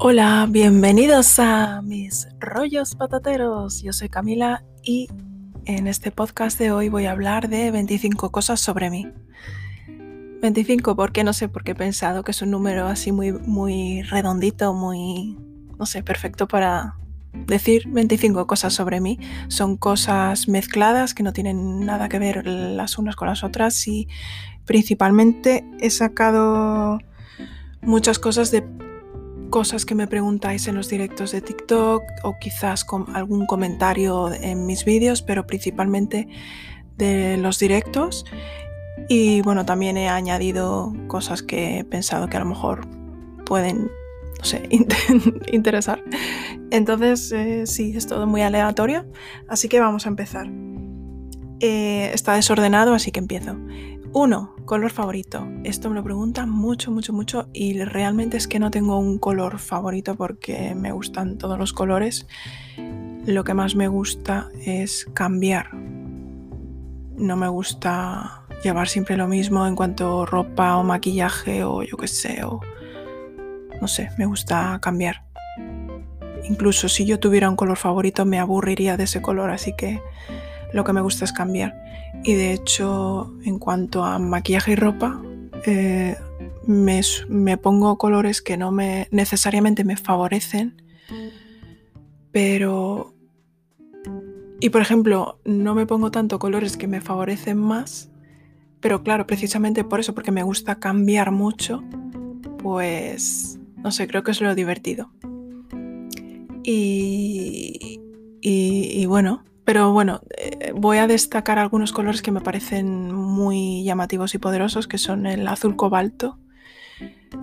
Hola, 0.00 0.46
bienvenidos 0.48 1.40
a 1.40 1.82
mis 1.82 2.28
rollos 2.38 2.94
patateros. 2.94 3.82
Yo 3.82 3.92
soy 3.92 4.08
Camila 4.08 4.62
y 4.84 5.08
en 5.64 5.88
este 5.88 6.12
podcast 6.12 6.56
de 6.56 6.70
hoy 6.70 6.88
voy 6.88 7.06
a 7.06 7.10
hablar 7.10 7.48
de 7.48 7.72
25 7.72 8.30
cosas 8.30 8.60
sobre 8.60 8.90
mí. 8.90 9.08
25 10.40 10.94
porque 10.94 11.24
no 11.24 11.32
sé 11.32 11.48
por 11.48 11.64
qué 11.64 11.72
he 11.72 11.74
pensado 11.74 12.22
que 12.22 12.30
es 12.30 12.40
un 12.42 12.52
número 12.52 12.86
así 12.86 13.10
muy 13.10 13.32
muy 13.32 14.02
redondito, 14.02 14.72
muy 14.72 15.36
no 15.76 15.84
sé, 15.84 16.04
perfecto 16.04 16.46
para 16.46 16.94
decir 17.32 17.88
25 17.88 18.46
cosas 18.46 18.72
sobre 18.74 19.00
mí. 19.00 19.18
Son 19.48 19.76
cosas 19.76 20.46
mezcladas 20.46 21.12
que 21.12 21.24
no 21.24 21.32
tienen 21.32 21.84
nada 21.84 22.08
que 22.08 22.20
ver 22.20 22.46
las 22.46 22.98
unas 22.98 23.16
con 23.16 23.26
las 23.26 23.42
otras 23.42 23.88
y 23.88 24.06
principalmente 24.64 25.64
he 25.80 25.90
sacado 25.90 27.00
muchas 27.82 28.20
cosas 28.20 28.52
de 28.52 28.62
cosas 29.50 29.84
que 29.84 29.94
me 29.94 30.06
preguntáis 30.06 30.68
en 30.68 30.74
los 30.74 30.88
directos 30.88 31.32
de 31.32 31.40
TikTok 31.40 32.02
o 32.22 32.38
quizás 32.38 32.84
con 32.84 33.14
algún 33.16 33.46
comentario 33.46 34.32
en 34.32 34.66
mis 34.66 34.84
vídeos, 34.84 35.22
pero 35.22 35.46
principalmente 35.46 36.28
de 36.96 37.36
los 37.36 37.58
directos. 37.58 38.24
Y 39.08 39.40
bueno, 39.42 39.64
también 39.64 39.96
he 39.96 40.08
añadido 40.08 40.92
cosas 41.06 41.42
que 41.42 41.78
he 41.78 41.84
pensado 41.84 42.28
que 42.28 42.36
a 42.36 42.40
lo 42.40 42.46
mejor 42.46 42.86
pueden, 43.46 43.90
no 44.38 44.44
sé, 44.44 44.68
interesar. 45.52 46.02
Entonces, 46.70 47.32
eh, 47.32 47.66
sí, 47.66 47.96
es 47.96 48.06
todo 48.06 48.26
muy 48.26 48.42
aleatorio. 48.42 49.06
Así 49.48 49.68
que 49.68 49.80
vamos 49.80 50.06
a 50.06 50.10
empezar. 50.10 50.46
Eh, 51.60 52.10
está 52.12 52.34
desordenado, 52.34 52.94
así 52.94 53.10
que 53.10 53.20
empiezo. 53.20 53.56
Uno, 54.14 54.56
color 54.64 54.90
favorito. 54.90 55.46
Esto 55.64 55.90
me 55.90 55.96
lo 55.96 56.02
preguntan 56.02 56.48
mucho, 56.48 56.90
mucho, 56.90 57.12
mucho 57.12 57.48
y 57.52 57.82
realmente 57.84 58.38
es 58.38 58.48
que 58.48 58.58
no 58.58 58.70
tengo 58.70 58.98
un 58.98 59.18
color 59.18 59.58
favorito 59.58 60.14
porque 60.16 60.74
me 60.74 60.92
gustan 60.92 61.36
todos 61.36 61.58
los 61.58 61.74
colores. 61.74 62.26
Lo 63.26 63.44
que 63.44 63.52
más 63.52 63.76
me 63.76 63.86
gusta 63.86 64.48
es 64.64 65.06
cambiar. 65.12 65.74
No 65.74 67.36
me 67.36 67.48
gusta 67.48 68.46
llevar 68.64 68.88
siempre 68.88 69.16
lo 69.16 69.28
mismo 69.28 69.66
en 69.66 69.76
cuanto 69.76 70.22
a 70.22 70.26
ropa 70.26 70.76
o 70.78 70.84
maquillaje 70.84 71.62
o 71.64 71.82
yo 71.82 71.96
qué 71.98 72.08
sé, 72.08 72.44
o 72.44 72.60
no 73.80 73.88
sé, 73.88 74.08
me 74.16 74.24
gusta 74.24 74.78
cambiar. 74.80 75.24
Incluso 76.48 76.88
si 76.88 77.04
yo 77.04 77.20
tuviera 77.20 77.50
un 77.50 77.56
color 77.56 77.76
favorito 77.76 78.24
me 78.24 78.38
aburriría 78.38 78.96
de 78.96 79.04
ese 79.04 79.20
color, 79.20 79.50
así 79.50 79.74
que 79.76 80.00
lo 80.72 80.84
que 80.84 80.92
me 80.92 81.00
gusta 81.00 81.24
es 81.24 81.32
cambiar. 81.32 81.74
Y 82.24 82.34
de 82.34 82.52
hecho, 82.52 83.34
en 83.44 83.58
cuanto 83.58 84.04
a 84.04 84.18
maquillaje 84.18 84.72
y 84.72 84.76
ropa, 84.76 85.20
eh, 85.66 86.16
me, 86.66 87.56
pongo 87.56 87.96
colores 87.98 88.42
que 88.42 88.56
no 88.56 88.70
me 88.70 89.08
necesariamente 89.10 89.84
me 89.84 89.96
favorecen, 89.96 90.82
pero... 92.30 93.14
Y 94.60 94.70
por 94.70 94.82
ejemplo, 94.82 95.38
no 95.44 95.74
me 95.76 95.86
pongo 95.86 96.10
tanto 96.10 96.40
colores 96.40 96.76
que 96.76 96.88
me 96.88 97.00
favorecen 97.00 97.58
más, 97.58 98.10
pero 98.80 99.04
claro, 99.04 99.26
precisamente 99.26 99.84
por 99.84 100.00
eso, 100.00 100.14
porque 100.14 100.32
me 100.32 100.42
gusta 100.42 100.80
cambiar 100.80 101.30
mucho, 101.30 101.84
pues 102.58 103.58
no 103.76 103.92
sé, 103.92 104.08
creo 104.08 104.24
que 104.24 104.32
es 104.32 104.40
lo 104.40 104.54
divertido. 104.56 105.12
Y, 106.64 108.00
y 108.40 109.06
bueno, 109.06 109.44
pero 109.68 109.92
bueno, 109.92 110.22
eh, 110.38 110.72
voy 110.74 110.96
a 110.96 111.06
destacar 111.06 111.58
algunos 111.58 111.92
colores 111.92 112.22
que 112.22 112.30
me 112.32 112.40
parecen 112.40 113.12
muy 113.12 113.84
llamativos 113.84 114.34
y 114.34 114.38
poderosos, 114.38 114.88
que 114.88 114.96
son 114.96 115.26
el 115.26 115.46
azul 115.46 115.76
cobalto. 115.76 116.38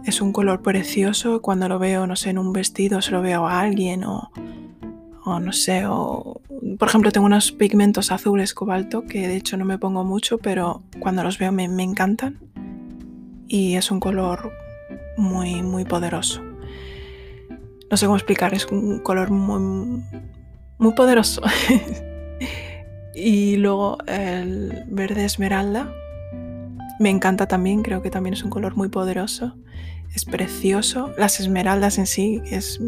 Es 0.05 0.21
un 0.21 0.33
color 0.33 0.63
precioso. 0.63 1.43
Cuando 1.43 1.69
lo 1.69 1.77
veo, 1.77 2.07
no 2.07 2.15
sé, 2.15 2.31
en 2.31 2.39
un 2.39 2.51
vestido, 2.51 3.03
se 3.03 3.11
lo 3.11 3.21
veo 3.21 3.45
a 3.45 3.59
alguien 3.59 4.05
o, 4.05 4.31
o 5.23 5.39
no 5.39 5.53
sé, 5.53 5.83
o 5.85 6.41
por 6.79 6.88
ejemplo 6.88 7.11
tengo 7.11 7.27
unos 7.27 7.51
pigmentos 7.51 8.11
azules 8.11 8.55
cobalto 8.55 9.05
que 9.05 9.27
de 9.27 9.35
hecho 9.35 9.55
no 9.55 9.66
me 9.66 9.77
pongo 9.77 10.03
mucho, 10.03 10.39
pero 10.39 10.81
cuando 11.00 11.23
los 11.23 11.38
veo 11.38 11.51
me, 11.51 11.67
me 11.67 11.83
encantan. 11.83 12.39
Y 13.47 13.75
es 13.75 13.91
un 13.91 14.00
color 14.00 14.51
muy, 15.16 15.61
muy 15.61 15.85
poderoso. 15.85 16.41
No 17.91 17.97
sé 17.97 18.07
cómo 18.07 18.17
explicar, 18.17 18.55
es 18.55 18.66
un 18.66 18.97
color 18.97 19.29
muy, 19.29 20.01
muy 20.79 20.94
poderoso. 20.95 21.44
Y 23.15 23.55
luego 23.57 23.97
el 24.07 24.83
verde 24.87 25.25
esmeralda. 25.25 25.91
Me 26.99 27.09
encanta 27.09 27.47
también, 27.47 27.81
creo 27.81 28.01
que 28.01 28.09
también 28.09 28.33
es 28.33 28.43
un 28.43 28.49
color 28.49 28.75
muy 28.75 28.89
poderoso. 28.89 29.55
Es 30.13 30.25
precioso. 30.25 31.11
Las 31.17 31.39
esmeraldas 31.39 31.97
en 31.97 32.07
sí 32.07 32.41
es, 32.45 32.79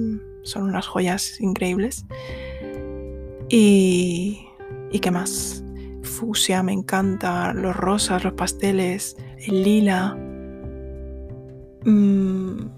son 0.43 0.63
unas 0.63 0.87
joyas 0.87 1.39
increíbles. 1.39 2.05
Y, 3.49 4.47
y 4.91 4.99
qué 4.99 5.11
más. 5.11 5.63
Fusia 6.03 6.63
me 6.63 6.73
encanta, 6.73 7.53
los 7.53 7.75
rosas, 7.75 8.23
los 8.23 8.33
pasteles, 8.33 9.17
el 9.39 9.63
lila. 9.63 10.17
Mm, 11.85 12.69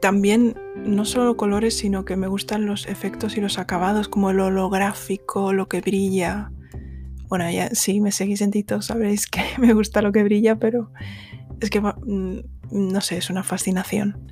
también 0.00 0.54
no 0.84 1.04
solo 1.04 1.36
colores, 1.36 1.76
sino 1.76 2.04
que 2.04 2.16
me 2.16 2.26
gustan 2.26 2.66
los 2.66 2.86
efectos 2.86 3.36
y 3.36 3.40
los 3.40 3.58
acabados, 3.58 4.08
como 4.08 4.30
el 4.30 4.40
holográfico, 4.40 5.52
lo 5.52 5.68
que 5.68 5.80
brilla. 5.80 6.50
Bueno, 7.28 7.50
ya 7.50 7.70
si 7.70 8.00
me 8.00 8.12
seguís 8.12 8.40
en 8.42 8.52
sabréis 8.80 9.26
que 9.26 9.42
me 9.58 9.72
gusta 9.72 10.02
lo 10.02 10.12
que 10.12 10.22
brilla, 10.22 10.56
pero 10.56 10.90
es 11.60 11.70
que, 11.70 11.80
mm, 11.80 12.38
no 12.70 13.00
sé, 13.00 13.18
es 13.18 13.30
una 13.30 13.42
fascinación. 13.42 14.30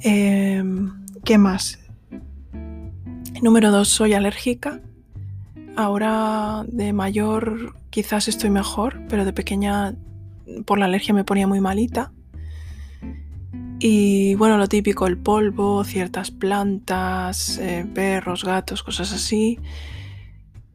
Em, 0.00 1.04
¿Qué 1.24 1.38
más? 1.38 1.80
Número 3.42 3.70
dos, 3.70 3.88
soy 3.88 4.14
alérgica. 4.14 4.80
Ahora 5.76 6.64
de 6.66 6.92
mayor 6.92 7.74
quizás 7.90 8.28
estoy 8.28 8.50
mejor, 8.50 9.00
pero 9.08 9.24
de 9.24 9.32
pequeña 9.32 9.94
por 10.64 10.78
la 10.78 10.86
alergia 10.86 11.14
me 11.14 11.24
ponía 11.24 11.46
muy 11.46 11.60
malita. 11.60 12.12
Y 13.80 14.34
bueno, 14.34 14.58
lo 14.58 14.66
típico, 14.66 15.06
el 15.06 15.18
polvo, 15.18 15.84
ciertas 15.84 16.32
plantas, 16.32 17.58
eh, 17.58 17.86
perros, 17.94 18.44
gatos, 18.44 18.82
cosas 18.82 19.12
así. 19.12 19.60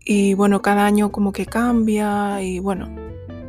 Y 0.06 0.34
bueno, 0.36 0.62
cada 0.62 0.86
año 0.86 1.12
como 1.12 1.34
que 1.34 1.46
cambia 1.46 2.42
y 2.42 2.60
bueno, 2.60 2.88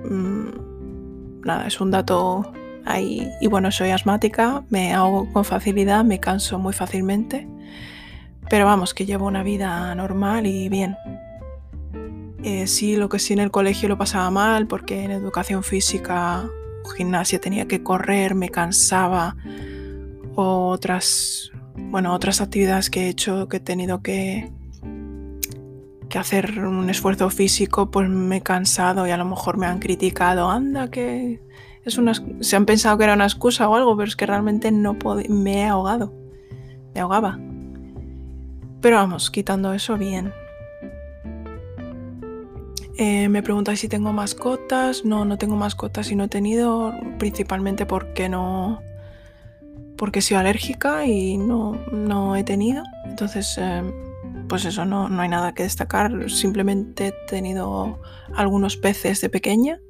mm, 0.08 1.40
nada, 1.44 1.66
es 1.68 1.80
un 1.80 1.92
dato 1.92 2.52
ahí. 2.84 3.30
Y 3.40 3.46
bueno, 3.46 3.70
soy 3.70 3.90
asmática, 3.90 4.64
me 4.70 4.92
ahogo 4.92 5.32
con 5.32 5.44
facilidad, 5.44 6.04
me 6.04 6.18
canso 6.18 6.58
muy 6.58 6.72
fácilmente. 6.72 7.46
Pero 8.50 8.66
vamos, 8.66 8.92
que 8.92 9.06
llevo 9.06 9.26
una 9.26 9.42
vida 9.44 9.94
normal 9.94 10.46
y 10.46 10.68
bien. 10.68 10.96
Eh, 12.42 12.66
sí, 12.66 12.96
lo 12.96 13.08
que 13.08 13.18
sí 13.20 13.32
en 13.32 13.38
el 13.38 13.50
colegio 13.50 13.88
lo 13.88 13.96
pasaba 13.96 14.30
mal 14.30 14.66
porque 14.66 15.04
en 15.04 15.12
educación 15.12 15.62
física 15.62 16.44
gimnasia 16.96 17.40
tenía 17.40 17.66
que 17.66 17.82
correr, 17.82 18.34
me 18.34 18.50
cansaba, 18.50 19.36
o 20.34 20.68
otras, 20.68 21.52
bueno, 21.76 22.14
otras 22.14 22.40
actividades 22.40 22.90
que 22.90 23.02
he 23.02 23.08
hecho 23.08 23.48
que 23.48 23.58
he 23.58 23.60
tenido 23.60 24.02
que, 24.02 24.50
que 26.08 26.18
hacer 26.18 26.60
un 26.60 26.90
esfuerzo 26.90 27.30
físico, 27.30 27.90
pues 27.90 28.08
me 28.08 28.38
he 28.38 28.42
cansado 28.42 29.06
y 29.06 29.10
a 29.10 29.16
lo 29.16 29.24
mejor 29.24 29.58
me 29.58 29.66
han 29.66 29.78
criticado, 29.78 30.50
anda, 30.50 30.90
que 30.90 31.40
es 31.84 31.98
una, 31.98 32.14
se 32.40 32.56
han 32.56 32.66
pensado 32.66 32.96
que 32.98 33.04
era 33.04 33.14
una 33.14 33.24
excusa 33.24 33.68
o 33.68 33.74
algo, 33.74 33.96
pero 33.96 34.08
es 34.08 34.16
que 34.16 34.26
realmente 34.26 34.70
no 34.72 34.96
me 35.28 35.60
he 35.60 35.64
ahogado, 35.64 36.12
me 36.94 37.00
ahogaba. 37.00 37.38
Pero 38.80 38.96
vamos, 38.96 39.30
quitando 39.30 39.72
eso 39.72 39.96
bien. 39.96 40.32
Eh, 42.96 43.28
me 43.28 43.42
preguntáis 43.42 43.80
si 43.80 43.88
tengo 43.88 44.12
mascotas. 44.12 45.04
No, 45.04 45.24
no 45.24 45.38
tengo 45.38 45.56
mascotas 45.56 46.10
y 46.10 46.16
no 46.16 46.24
he 46.24 46.28
tenido, 46.28 46.92
principalmente 47.18 47.86
porque 47.86 48.28
no. 48.28 48.80
porque 49.96 50.20
soy 50.20 50.36
alérgica 50.36 51.06
y 51.06 51.36
no, 51.36 51.72
no 51.92 52.36
he 52.36 52.44
tenido. 52.44 52.84
Entonces, 53.06 53.56
eh, 53.58 53.82
pues 54.48 54.64
eso, 54.64 54.84
no, 54.84 55.08
no 55.08 55.22
hay 55.22 55.28
nada 55.28 55.54
que 55.54 55.64
destacar. 55.64 56.30
Simplemente 56.30 57.08
he 57.08 57.14
tenido 57.28 58.00
algunos 58.34 58.76
peces 58.76 59.20
de 59.20 59.28
pequeña 59.28 59.80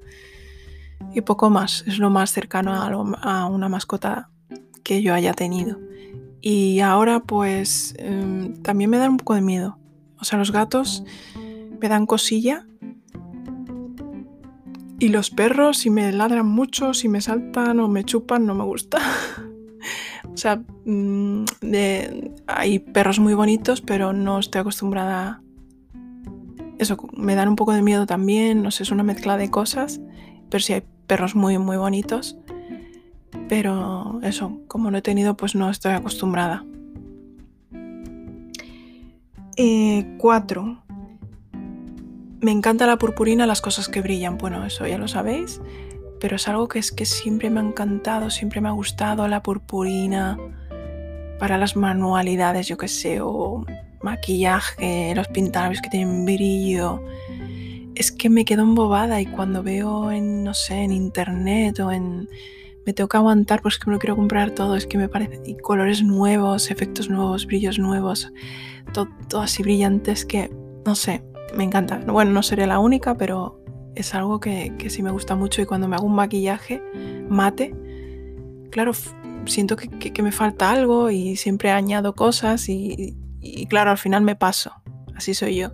y 1.13 1.21
poco 1.21 1.51
más. 1.51 1.85
Es 1.87 1.99
lo 1.99 2.11
más 2.11 2.31
cercano 2.31 2.73
a, 2.73 2.87
a 3.23 3.47
una 3.47 3.69
mascota 3.69 4.31
que 4.83 5.03
yo 5.03 5.15
haya 5.15 5.35
tenido. 5.35 5.79
Y 6.41 6.81
ahora, 6.81 7.21
pues, 7.21 7.95
em, 7.99 8.63
también 8.63 8.91
me 8.91 8.99
dan 8.99 9.13
un 9.13 9.17
poco 9.17 9.35
de 9.35 9.41
miedo. 9.41 9.79
O 10.21 10.25
sea, 10.25 10.39
los 10.39 10.53
gatos 10.53 11.05
me 11.81 11.89
dan 11.89 12.07
cosilla 12.07 12.67
y 15.05 15.09
los 15.11 15.29
perros, 15.29 15.77
si 15.77 15.91
me 15.91 16.11
ladran 16.13 16.47
mucho, 16.47 16.95
si 16.95 17.11
me 17.11 17.21
saltan 17.21 17.79
o 17.79 17.89
me 17.89 18.05
chupan, 18.05 18.47
no 18.47 18.55
me 18.55 18.65
gusta. 18.65 18.97
o 20.33 20.37
sea, 20.37 20.63
mm, 20.87 21.45
hay 22.47 22.79
perros 22.79 23.19
muy 23.19 23.35
bonitos, 23.35 23.83
pero 23.83 24.15
no 24.15 24.39
estoy 24.39 24.63
acostumbrada. 24.63 25.43
Eso, 26.79 26.97
me 27.15 27.35
dan 27.35 27.49
un 27.51 27.57
poco 27.57 27.75
de 27.75 27.83
miedo 27.83 28.07
también, 28.07 28.63
no 28.63 28.71
sé, 28.71 28.85
es 28.85 28.93
una 28.93 29.03
mezcla 29.03 29.37
de 29.37 29.51
cosas, 29.51 30.01
pero 30.49 30.63
sí 30.63 30.73
hay 30.73 30.85
perros 31.07 31.35
muy, 31.35 31.59
muy 31.59 31.77
bonitos. 31.77 32.39
pero 33.47 34.21
eso, 34.23 34.59
como 34.69 34.91
no 34.91 34.97
he 34.97 35.03
tenido, 35.03 35.37
pues 35.37 35.55
no 35.55 35.69
estoy 35.69 35.93
acostumbrada. 35.93 36.65
4. 39.53 39.53
Eh, 39.57 40.84
me 42.41 42.51
encanta 42.51 42.87
la 42.87 42.99
purpurina, 42.99 43.47
las 43.47 43.61
cosas 43.61 43.89
que 43.89 44.01
brillan. 44.01 44.39
Bueno, 44.39 44.65
eso 44.65 44.87
ya 44.87 44.99
lo 44.99 45.09
sabéis, 45.09 45.61
pero 46.21 46.37
es 46.37 46.49
algo 46.49 46.69
que 46.69 46.79
es 46.79 46.93
que 46.93 47.07
siempre 47.07 47.51
me 47.51 47.61
ha 47.61 47.63
encantado, 47.63 48.31
siempre 48.31 48.61
me 48.61 48.69
ha 48.69 48.73
gustado 48.73 49.27
la 49.29 49.43
purpurina 49.43 50.39
para 51.39 51.59
las 51.59 51.77
manualidades, 51.77 52.69
yo 52.69 52.77
que 52.77 52.89
sé, 52.89 53.21
o 53.21 53.65
maquillaje, 54.03 55.15
los 55.15 55.29
pintalabios 55.29 55.81
que 55.81 55.91
tienen 55.91 56.25
brillo. 56.25 57.03
Es 57.95 58.11
que 58.11 58.29
me 58.29 58.45
quedo 58.45 58.63
embobada 58.63 59.21
y 59.21 59.27
cuando 59.27 59.63
veo 59.63 60.11
en, 60.11 60.45
no 60.45 60.55
sé, 60.55 60.83
en 60.83 60.93
internet 60.93 61.79
o 61.81 61.91
en... 61.91 62.29
Me 62.87 62.93
tengo 62.93 63.09
que 63.09 63.17
aguantar 63.17 63.63
pues 63.63 63.79
que 63.79 63.87
me 63.87 63.95
lo 63.95 63.99
quiero 63.99 64.15
comprar 64.15 64.51
todo, 64.51 64.77
es 64.77 64.87
que 64.87 64.99
me 64.99 65.09
parece... 65.09 65.41
Y 65.47 65.57
colores 65.57 66.03
nuevos, 66.03 66.71
efectos 66.71 67.09
nuevos, 67.09 67.47
brillos 67.47 67.79
nuevos, 67.79 68.31
todo, 68.93 69.09
todo 69.29 69.41
así 69.43 69.63
brillantes 69.63 70.27
que, 70.27 70.51
no 70.85 70.95
sé, 70.95 71.23
me 71.57 71.65
encanta. 71.65 71.99
Bueno, 72.07 72.33
no 72.33 72.43
seré 72.43 72.67
la 72.67 72.79
única, 72.79 73.17
pero 73.17 73.63
es 73.95 74.15
algo 74.15 74.41
que, 74.41 74.73
sí 74.89 75.03
me 75.03 75.11
gusta 75.11 75.37
mucho 75.37 75.63
y 75.63 75.67
cuando 75.67 75.89
me 75.89 75.97
hago 75.97 76.07
un 76.07 76.15
maquillaje 76.15 76.83
mate, 77.29 77.75
claro, 78.71 78.93
siento 79.47 79.77
que, 79.77 80.23
me 80.23 80.33
falta 80.33 80.71
algo 80.71 81.11
y 81.11 81.37
siempre 81.37 81.71
añado 81.71 82.15
cosas 82.15 82.69
y, 82.69 83.17
claro, 83.69 83.91
al 83.91 83.99
final 83.99 84.23
me 84.23 84.37
paso. 84.37 84.73
Así 85.15 85.35
soy 85.35 85.57
yo. 85.57 85.71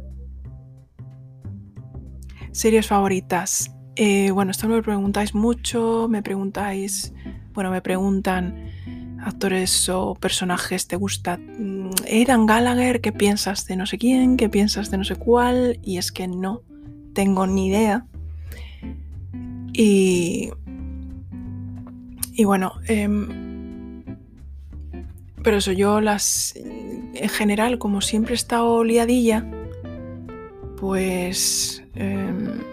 Series 2.53 2.87
favoritas. 2.87 3.75
Eh, 3.97 4.31
bueno, 4.31 4.50
esto 4.50 4.69
me 4.69 4.83
preguntáis 4.83 5.35
mucho, 5.35 6.09
me 6.09 6.23
preguntáis, 6.23 7.12
bueno, 7.53 7.71
me 7.71 7.83
preguntan 7.83 8.71
actores 9.22 9.88
o 9.88 10.14
personajes 10.14 10.87
te 10.87 10.96
gusta 10.96 11.37
mm, 11.38 11.90
Aidan 12.11 12.46
Gallagher, 12.46 13.00
qué 13.00 13.12
piensas 13.12 13.67
de 13.67 13.76
no 13.76 13.87
sé 13.87 13.99
quién, 13.99 14.37
qué 14.37 14.49
piensas 14.49 14.90
de 14.90 14.99
no 14.99 15.05
sé 15.05 15.17
cuál, 15.17 15.78
y 15.82 15.99
es 15.99 16.12
que 16.12 16.28
no 16.28 16.62
tengo 17.12 17.46
ni 17.46 17.69
idea. 17.69 18.06
Y, 19.72 20.50
y 22.32 22.44
bueno, 22.44 22.72
em, 22.87 24.05
pero 25.43 25.56
eso 25.58 25.73
yo 25.73 26.00
las, 26.00 26.55
en 26.56 27.28
general, 27.28 27.78
como 27.78 28.00
siempre 28.00 28.34
he 28.34 28.37
estado 28.37 28.84
liadilla, 28.84 29.46
pues... 30.76 31.82
Em, 31.94 32.69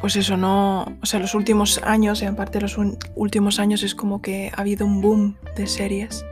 pues 0.00 0.16
eso, 0.16 0.36
no, 0.36 0.96
o 1.02 1.06
sea, 1.06 1.20
los 1.20 1.34
últimos 1.34 1.80
años, 1.82 2.22
y 2.22 2.24
aparte 2.24 2.60
los 2.60 2.78
últimos 3.14 3.58
años 3.58 3.82
es 3.82 3.94
como 3.94 4.22
que 4.22 4.50
ha 4.56 4.60
habido 4.60 4.86
un 4.86 5.00
boom 5.00 5.36
de 5.56 5.66
series. 5.66 6.24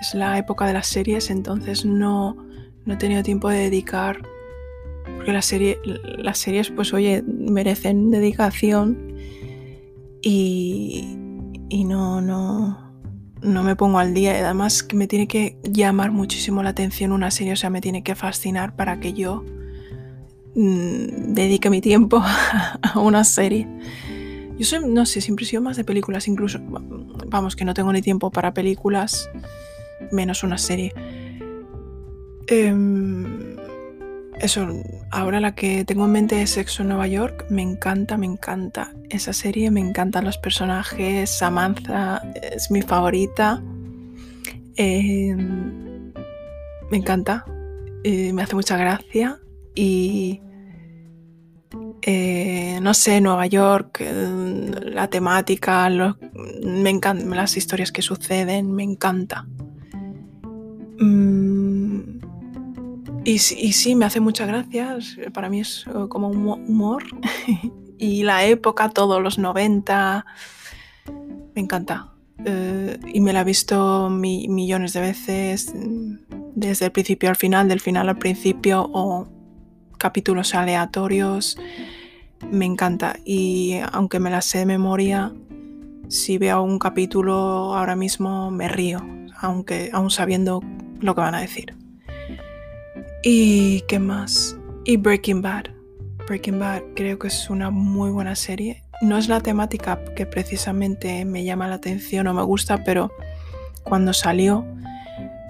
Es 0.00 0.14
la 0.14 0.36
época 0.36 0.66
de 0.66 0.74
las 0.74 0.86
series, 0.86 1.30
entonces 1.30 1.86
no, 1.86 2.36
no 2.84 2.94
he 2.94 2.96
tenido 2.96 3.22
tiempo 3.22 3.48
de 3.48 3.58
dedicar, 3.58 4.20
porque 5.16 5.32
la 5.32 5.40
serie, 5.40 5.78
las 6.18 6.38
series, 6.38 6.70
pues 6.70 6.92
oye, 6.92 7.22
merecen 7.26 8.10
dedicación 8.10 9.16
y, 10.20 11.16
y 11.70 11.84
no, 11.84 12.20
no, 12.20 12.92
no 13.40 13.62
me 13.62 13.76
pongo 13.76 13.98
al 13.98 14.12
día. 14.12 14.32
Además 14.44 14.86
me 14.92 15.06
tiene 15.06 15.26
que 15.26 15.58
llamar 15.62 16.10
muchísimo 16.10 16.62
la 16.62 16.70
atención 16.70 17.12
una 17.12 17.30
serie, 17.30 17.54
o 17.54 17.56
sea, 17.56 17.70
me 17.70 17.80
tiene 17.80 18.02
que 18.02 18.14
fascinar 18.14 18.76
para 18.76 19.00
que 19.00 19.14
yo 19.14 19.42
Mm, 20.54 21.34
dedique 21.34 21.68
mi 21.68 21.80
tiempo 21.80 22.22
a 22.82 22.98
una 23.00 23.24
serie. 23.24 23.68
Yo 24.56 24.64
soy, 24.64 24.86
no 24.86 25.04
sé, 25.04 25.20
siempre 25.20 25.44
he 25.44 25.48
sido 25.48 25.62
más 25.62 25.76
de 25.76 25.84
películas, 25.84 26.28
incluso, 26.28 26.60
vamos, 27.26 27.56
que 27.56 27.64
no 27.64 27.74
tengo 27.74 27.92
ni 27.92 28.02
tiempo 28.02 28.30
para 28.30 28.54
películas, 28.54 29.28
menos 30.12 30.44
una 30.44 30.58
serie. 30.58 30.94
Em, 32.46 33.56
eso, 34.38 34.68
ahora 35.10 35.40
la 35.40 35.56
que 35.56 35.84
tengo 35.84 36.04
en 36.04 36.12
mente 36.12 36.40
es 36.40 36.50
Sexo 36.50 36.82
en 36.82 36.88
Nueva 36.88 37.08
York, 37.08 37.46
me 37.50 37.62
encanta, 37.62 38.16
me 38.16 38.26
encanta 38.26 38.94
esa 39.10 39.32
serie, 39.32 39.72
me 39.72 39.80
encantan 39.80 40.24
los 40.24 40.38
personajes, 40.38 41.30
Samantha 41.30 42.22
es 42.40 42.70
mi 42.70 42.82
favorita, 42.82 43.60
em, 44.76 46.12
me 46.90 46.96
encanta, 46.96 47.44
eh, 48.04 48.32
me 48.32 48.42
hace 48.42 48.54
mucha 48.54 48.76
gracia 48.76 49.40
y 49.74 50.40
eh, 52.06 52.80
no 52.82 52.92
sé, 52.92 53.22
Nueva 53.22 53.46
York, 53.46 53.96
eh, 54.00 54.70
la 54.92 55.08
temática, 55.08 55.88
las 55.88 57.56
historias 57.56 57.92
que 57.92 58.02
suceden, 58.02 58.72
me 58.72 58.82
encanta. 58.82 59.46
Mm, 61.00 62.00
y, 63.24 63.38
sí, 63.38 63.94
me 63.94 64.04
hace 64.04 64.20
muchas 64.20 64.48
gracias, 64.48 65.16
para 65.32 65.48
mí 65.48 65.60
es 65.60 65.86
eh, 65.86 66.08
como 66.10 66.28
un 66.28 66.46
humor. 66.46 67.04
y 67.98 68.22
la 68.22 68.44
época, 68.44 68.90
todos 68.90 69.22
los 69.22 69.38
90, 69.38 70.26
me 71.54 71.62
encanta. 71.62 72.10
y 73.14 73.20
me 73.20 73.32
la 73.32 73.40
he 73.40 73.44
visto 73.44 74.10
millones 74.10 74.92
de 74.92 75.00
veces, 75.00 75.72
desde 76.54 76.84
el 76.84 76.92
principio 76.92 77.30
al 77.30 77.36
final, 77.36 77.66
del 77.66 77.80
final 77.80 78.10
al 78.10 78.18
principio, 78.18 79.30
capítulos 80.04 80.54
aleatorios. 80.54 81.56
Me 82.50 82.66
encanta. 82.66 83.16
Y 83.24 83.78
aunque 83.90 84.20
me 84.20 84.28
la 84.28 84.42
sé 84.42 84.58
de 84.58 84.66
memoria, 84.66 85.32
si 86.08 86.36
veo 86.36 86.62
un 86.62 86.78
capítulo 86.78 87.74
ahora 87.74 87.96
mismo 87.96 88.50
me 88.50 88.68
río, 88.68 88.98
aunque 89.40 89.88
aún 89.94 90.10
sabiendo 90.10 90.62
lo 91.00 91.14
que 91.14 91.22
van 91.22 91.34
a 91.34 91.40
decir. 91.40 91.74
¿Y 93.22 93.80
qué 93.88 93.98
más? 93.98 94.58
Y 94.84 94.98
Breaking 94.98 95.40
Bad. 95.40 95.70
Breaking 96.26 96.58
Bad 96.58 96.82
creo 96.94 97.18
que 97.18 97.28
es 97.28 97.48
una 97.48 97.70
muy 97.70 98.10
buena 98.10 98.36
serie. 98.36 98.84
No 99.00 99.16
es 99.16 99.28
la 99.28 99.40
temática 99.40 100.04
que 100.14 100.26
precisamente 100.26 101.24
me 101.24 101.44
llama 101.44 101.66
la 101.66 101.76
atención 101.76 102.26
o 102.26 102.34
me 102.34 102.42
gusta, 102.42 102.84
pero 102.84 103.10
cuando 103.84 104.12
salió 104.12 104.66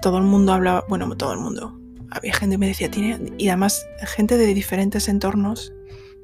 todo 0.01 0.17
el 0.17 0.23
mundo 0.23 0.53
hablaba, 0.53 0.85
bueno, 0.87 1.13
todo 1.17 1.33
el 1.33 1.39
mundo, 1.39 1.77
había 2.15 2.33
gente 2.33 2.55
que 2.55 2.57
me 2.57 2.67
decía, 2.67 2.89
tiene, 2.89 3.33
y 3.37 3.49
además 3.49 3.85
gente 4.15 4.37
de 4.37 4.53
diferentes 4.53 5.07
entornos 5.07 5.73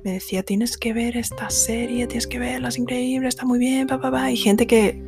me 0.04 0.14
decía, 0.14 0.42
tienes 0.42 0.78
que 0.78 0.94
ver 0.94 1.16
esta 1.16 1.50
serie, 1.50 2.08
tienes 2.08 2.26
que 2.26 2.40
verla, 2.40 2.70
es 2.70 2.78
increíble, 2.78 3.28
está 3.28 3.46
muy 3.46 3.60
bien, 3.60 3.86
papá, 3.86 4.32
y 4.32 4.38
gente 4.38 4.66
que, 4.66 5.00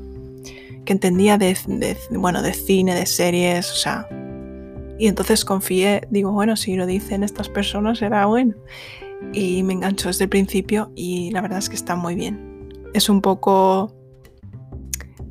que 0.86 0.94
entendía 0.94 1.38
de, 1.38 1.58
bueno, 2.12 2.44
de 2.44 2.54
cine, 2.54 2.94
de 2.94 3.08
series, 3.08 3.72
o 3.72 3.75
sea, 3.75 4.08
y 5.00 5.08
entonces 5.08 5.46
confié, 5.46 6.02
digo, 6.12 6.32
bueno, 6.32 6.56
si 6.56 6.75
lo 6.75 6.86
dicen 6.86 7.24
estas 7.24 7.50
personas 7.50 8.00
será 8.00 8.25
bueno. 8.25 8.56
Y 9.32 9.63
me 9.63 9.74
enganchó 9.74 10.10
desde 10.10 10.25
el 10.25 10.30
principio 10.30 10.92
y 10.96 11.32
la 11.32 11.42
verdad 11.42 11.60
es 11.60 11.70
que 11.70 11.75
está 11.75 11.96
muy 11.96 12.16
bien. 12.16 12.70
Es 12.94 13.10
un 13.10 13.22
poco 13.22 13.96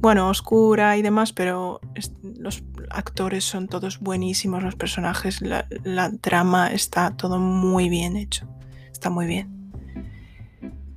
bueno, 0.02 0.28
oscura 0.28 0.97
y 0.97 1.02
demás, 1.02 1.32
pero 1.32 1.80
los 2.38 2.64
actores 2.90 3.44
son 3.44 3.68
todos 3.68 4.00
buenísimos, 4.00 4.61
los 4.61 4.75
personajes, 4.75 5.40
la, 5.40 6.12
trama 6.21 6.73
está 6.73 7.16
todo 7.16 7.38
muy 7.38 7.88
bien 7.88 8.16
hecho, 8.16 8.49
está 8.90 9.11
muy 9.11 9.26
bien. 9.26 9.71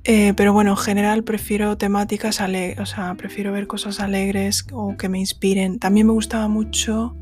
Eh, 0.02 0.34
pero 0.36 0.52
bueno, 0.52 0.72
en 0.72 0.76
general 0.76 1.22
prefiero 1.22 1.78
temáticas 1.78 2.40
alegres, 2.40 2.80
o 2.80 2.86
sea, 2.86 3.14
prefiero 3.14 3.52
ver 3.52 3.68
cosas 3.68 4.00
alegres 4.00 4.66
o 4.72 4.96
que 4.96 5.08
me 5.08 5.20
inspiren. 5.20 5.78
También 5.78 6.08
me 6.08 6.12
gustaba 6.12 6.48
mucho 6.48 7.16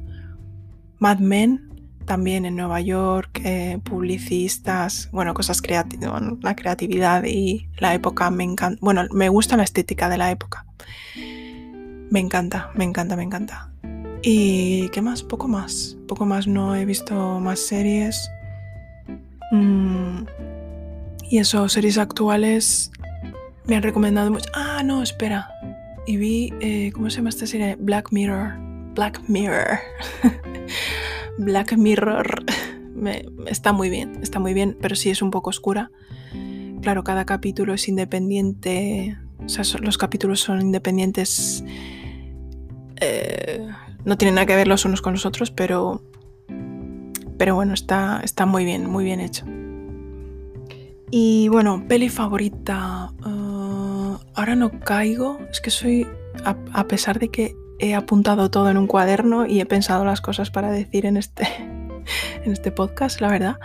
Mad 0.98 1.18
Men, 1.18 1.68
también 2.06 2.46
en 2.46 2.56
Nueva 2.56 2.80
York, 2.80 3.42
eh, 3.44 3.78
publicistas, 3.84 5.10
bueno, 5.12 5.34
cosas 5.34 5.60
creativas, 5.60 6.22
la 6.40 6.56
creatividad 6.56 7.24
y 7.24 7.68
la 7.76 7.92
época 7.92 8.30
me 8.30 8.44
encanta, 8.44 8.78
bueno, 8.80 9.04
me 9.12 9.28
gusta 9.28 9.58
la 9.58 9.64
estética 9.64 10.08
de 10.08 10.16
la 10.16 10.30
época. 10.30 10.64
Me 12.10 12.20
encanta, 12.20 12.70
me 12.74 12.84
encanta, 12.84 13.16
me 13.16 13.22
encanta. 13.22 13.70
¿Y 14.22 14.88
qué 14.90 15.02
más? 15.02 15.22
Poco 15.22 15.48
más. 15.48 15.96
Poco 16.08 16.24
más, 16.26 16.46
no 16.46 16.74
he 16.74 16.84
visto 16.84 17.40
más 17.40 17.60
series. 17.60 18.30
Mm, 19.50 20.24
y 21.30 21.38
eso, 21.38 21.68
series 21.68 21.98
actuales 21.98 22.90
me 23.66 23.76
han 23.76 23.82
recomendado 23.82 24.30
mucho. 24.30 24.50
Ah, 24.54 24.82
no, 24.84 25.02
espera. 25.02 25.48
Y 26.06 26.16
vi, 26.16 26.52
eh, 26.60 26.90
¿cómo 26.92 27.10
se 27.10 27.16
llama 27.16 27.30
esta 27.30 27.46
serie? 27.46 27.76
Black 27.78 28.12
Mirror. 28.12 28.54
Black 28.94 29.20
Mirror. 29.28 29.78
Black 31.38 31.76
Mirror. 31.76 32.44
está 33.46 33.72
muy 33.72 33.90
bien, 33.90 34.18
está 34.22 34.38
muy 34.38 34.54
bien, 34.54 34.76
pero 34.80 34.96
sí 34.96 35.10
es 35.10 35.22
un 35.22 35.30
poco 35.30 35.50
oscura. 35.50 35.90
Claro, 36.82 37.04
cada 37.04 37.24
capítulo 37.24 37.72
es 37.72 37.88
independiente 37.88 39.16
o 39.44 39.48
sea, 39.48 39.64
los 39.80 39.98
capítulos 39.98 40.40
son 40.40 40.60
independientes. 40.60 41.64
Eh, 43.00 43.66
no 44.04 44.16
tienen 44.18 44.36
nada 44.36 44.46
que 44.46 44.56
ver 44.56 44.68
los 44.68 44.84
unos 44.84 45.02
con 45.02 45.12
los 45.12 45.26
otros, 45.26 45.50
pero. 45.50 46.02
Pero 47.36 47.54
bueno, 47.54 47.74
está, 47.74 48.20
está 48.22 48.46
muy 48.46 48.64
bien, 48.64 48.88
muy 48.88 49.04
bien 49.04 49.20
hecho. 49.20 49.44
Y 51.10 51.48
bueno, 51.48 51.84
peli 51.88 52.08
favorita. 52.08 53.12
Eh, 53.26 54.16
ahora 54.34 54.54
no 54.54 54.80
caigo. 54.80 55.38
Es 55.50 55.60
que 55.60 55.70
soy. 55.70 56.06
a, 56.44 56.86
pesar 56.86 57.18
de 57.18 57.28
que 57.28 57.54
he 57.78 57.94
apuntado 57.94 58.50
todo 58.50 58.70
en 58.70 58.76
un 58.76 58.86
cuaderno 58.86 59.46
y 59.46 59.60
he 59.60 59.66
pensado 59.66 60.04
las 60.04 60.20
cosas 60.20 60.50
para 60.50 60.70
decir 60.70 61.06
en 61.06 61.16
este, 61.16 61.46
en 62.44 62.52
este 62.52 62.70
podcast, 62.70 63.20
la 63.20 63.28
verdad. 63.28 63.58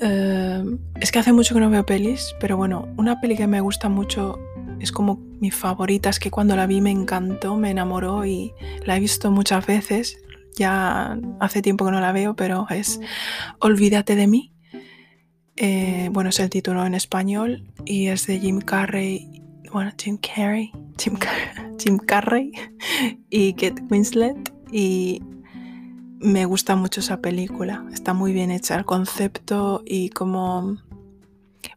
Eh, 0.00 0.64
es 1.00 1.12
que 1.12 1.18
hace 1.18 1.32
mucho 1.32 1.54
que 1.54 1.60
no 1.60 1.70
veo 1.70 1.84
pelis, 1.84 2.34
pero 2.40 2.56
bueno, 2.56 2.88
una 2.96 3.20
peli 3.20 3.36
que 3.36 3.46
me 3.46 3.60
gusta 3.60 3.88
mucho 3.88 4.38
es 4.80 4.92
como 4.92 5.20
mi 5.40 5.50
favorita, 5.50 6.10
es 6.10 6.18
que 6.18 6.30
cuando 6.30 6.56
la 6.56 6.66
vi 6.66 6.80
me 6.80 6.90
encantó, 6.90 7.56
me 7.56 7.70
enamoró 7.70 8.24
y 8.24 8.52
la 8.84 8.96
he 8.96 9.00
visto 9.00 9.30
muchas 9.30 9.66
veces. 9.66 10.18
Ya 10.56 11.18
hace 11.38 11.62
tiempo 11.62 11.84
que 11.84 11.92
no 11.92 12.00
la 12.00 12.12
veo, 12.12 12.34
pero 12.34 12.66
es 12.70 13.00
Olvídate 13.60 14.16
de 14.16 14.26
mí. 14.26 14.52
Eh, 15.56 16.08
bueno, 16.12 16.30
es 16.30 16.40
el 16.40 16.48
título 16.48 16.86
en 16.86 16.94
español 16.94 17.70
y 17.84 18.06
es 18.06 18.26
de 18.26 18.40
Jim 18.40 18.60
Carrey. 18.60 19.42
Bueno, 19.72 19.92
Jim 19.98 20.16
Carrey. 20.16 20.72
Jim, 20.98 21.16
Jim 21.78 21.98
Carrey 21.98 22.52
y 23.30 23.52
Kate 23.52 23.82
Winslet. 23.90 24.52
Y 24.72 25.22
me 26.18 26.46
gusta 26.46 26.76
mucho 26.76 27.00
esa 27.00 27.20
película. 27.20 27.84
Está 27.92 28.14
muy 28.14 28.32
bien 28.32 28.50
hecha 28.50 28.76
el 28.76 28.84
concepto 28.84 29.82
y 29.84 30.10
como... 30.10 30.78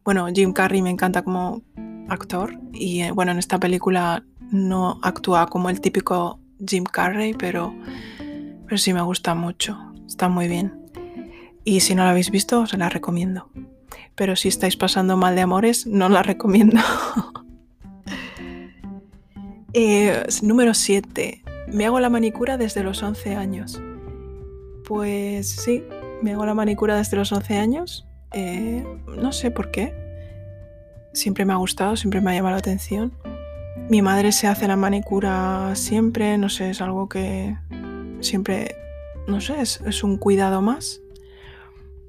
Bueno, 0.04 0.26
Jim 0.34 0.52
Carrey 0.52 0.80
me 0.80 0.90
encanta 0.90 1.22
como 1.22 1.62
actor 2.08 2.58
y 2.72 3.02
eh, 3.02 3.10
bueno, 3.10 3.32
en 3.32 3.38
esta 3.38 3.58
película 3.58 4.24
no 4.50 4.98
actúa 5.02 5.46
como 5.46 5.70
el 5.70 5.80
típico 5.80 6.38
Jim 6.66 6.84
Carrey, 6.84 7.34
pero, 7.34 7.74
pero 8.64 8.78
sí 8.78 8.92
me 8.92 9.02
gusta 9.02 9.34
mucho. 9.34 9.78
Está 10.06 10.28
muy 10.28 10.48
bien. 10.48 10.72
Y 11.64 11.80
si 11.80 11.94
no 11.94 12.04
la 12.04 12.10
habéis 12.10 12.30
visto, 12.30 12.60
os 12.60 12.76
la 12.76 12.88
recomiendo. 12.88 13.48
Pero 14.14 14.36
si 14.36 14.48
estáis 14.48 14.76
pasando 14.76 15.16
mal 15.16 15.34
de 15.34 15.42
amores, 15.42 15.86
no 15.86 16.08
la 16.08 16.22
recomiendo. 16.32 16.80
Eh, 19.76 20.22
número 20.42 20.72
7. 20.72 21.42
Me 21.66 21.84
hago 21.84 21.98
la 21.98 22.08
manicura 22.08 22.56
desde 22.56 22.84
los 22.84 23.02
11 23.02 23.34
años. 23.34 23.82
Pues 24.86 25.48
sí, 25.48 25.82
me 26.22 26.32
hago 26.32 26.46
la 26.46 26.54
manicura 26.54 26.96
desde 26.96 27.16
los 27.16 27.32
11 27.32 27.58
años. 27.58 28.06
Eh, 28.32 28.86
no 29.08 29.32
sé 29.32 29.50
por 29.50 29.72
qué. 29.72 30.03
Siempre 31.14 31.46
me 31.46 31.54
ha 31.54 31.56
gustado, 31.56 31.96
siempre 31.96 32.20
me 32.20 32.30
ha 32.30 32.34
llamado 32.34 32.52
la 32.52 32.58
atención. 32.58 33.12
Mi 33.88 34.02
madre 34.02 34.32
se 34.32 34.46
hace 34.46 34.68
la 34.68 34.76
manicura 34.76 35.72
siempre, 35.74 36.36
no 36.36 36.48
sé, 36.48 36.70
es 36.70 36.80
algo 36.80 37.08
que 37.08 37.56
siempre, 38.20 38.76
no 39.26 39.40
sé, 39.40 39.60
es, 39.60 40.04
un 40.04 40.18
cuidado 40.18 40.60
más. 40.60 41.00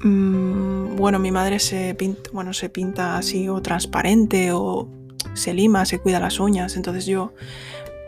Mm, 0.01 0.95
bueno, 0.97 1.19
mi 1.19 1.31
madre 1.31 1.59
se 1.59 1.95
pinta, 1.95 2.29
bueno, 2.33 2.51
se 2.53 2.69
pinta 2.69 3.17
así 3.17 3.47
o 3.47 3.61
transparente 3.61 4.51
o 4.51 4.89
se 5.33 5.53
lima, 5.53 5.85
se 5.85 5.99
cuida 5.99 6.19
las 6.19 6.39
uñas, 6.39 6.75
entonces 6.75 7.05
yo 7.05 7.33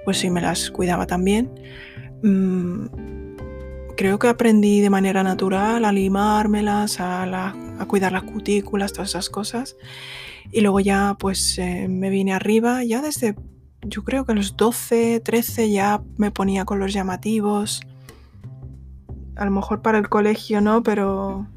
pues 0.05 0.17
sí 0.17 0.29
me 0.29 0.41
las 0.41 0.71
cuidaba 0.71 1.05
también. 1.05 1.51
Mm, 2.23 2.85
creo 3.97 4.19
que 4.19 4.29
aprendí 4.29 4.79
de 4.79 4.89
manera 4.89 5.23
natural 5.23 5.83
a 5.83 5.91
limármelas, 5.91 6.99
a, 6.99 7.53
cuidar 7.85 8.11
las 8.11 8.23
cutículas, 8.23 8.93
todas 8.93 9.09
esas 9.09 9.29
cosas. 9.29 9.75
Y 10.51 10.61
luego 10.61 10.79
ya 10.79 11.15
pues 11.19 11.57
eh, 11.59 11.87
me 11.89 12.09
vine 12.09 12.33
arriba, 12.33 12.83
ya 12.83 13.01
desde, 13.01 13.35
yo 13.81 14.03
creo 14.03 14.25
que 14.25 14.31
a 14.31 14.35
los 14.35 14.57
12, 14.57 15.19
13 15.19 15.71
ya 15.71 16.01
me 16.17 16.31
ponía 16.31 16.65
colores 16.65 16.93
llamativos. 16.93 17.81
A 19.35 19.45
lo 19.45 19.51
mejor 19.51 19.81
para 19.81 19.97
el 19.97 20.09
colegio 20.09 20.61
no, 20.61 20.83
pero... 20.83 21.47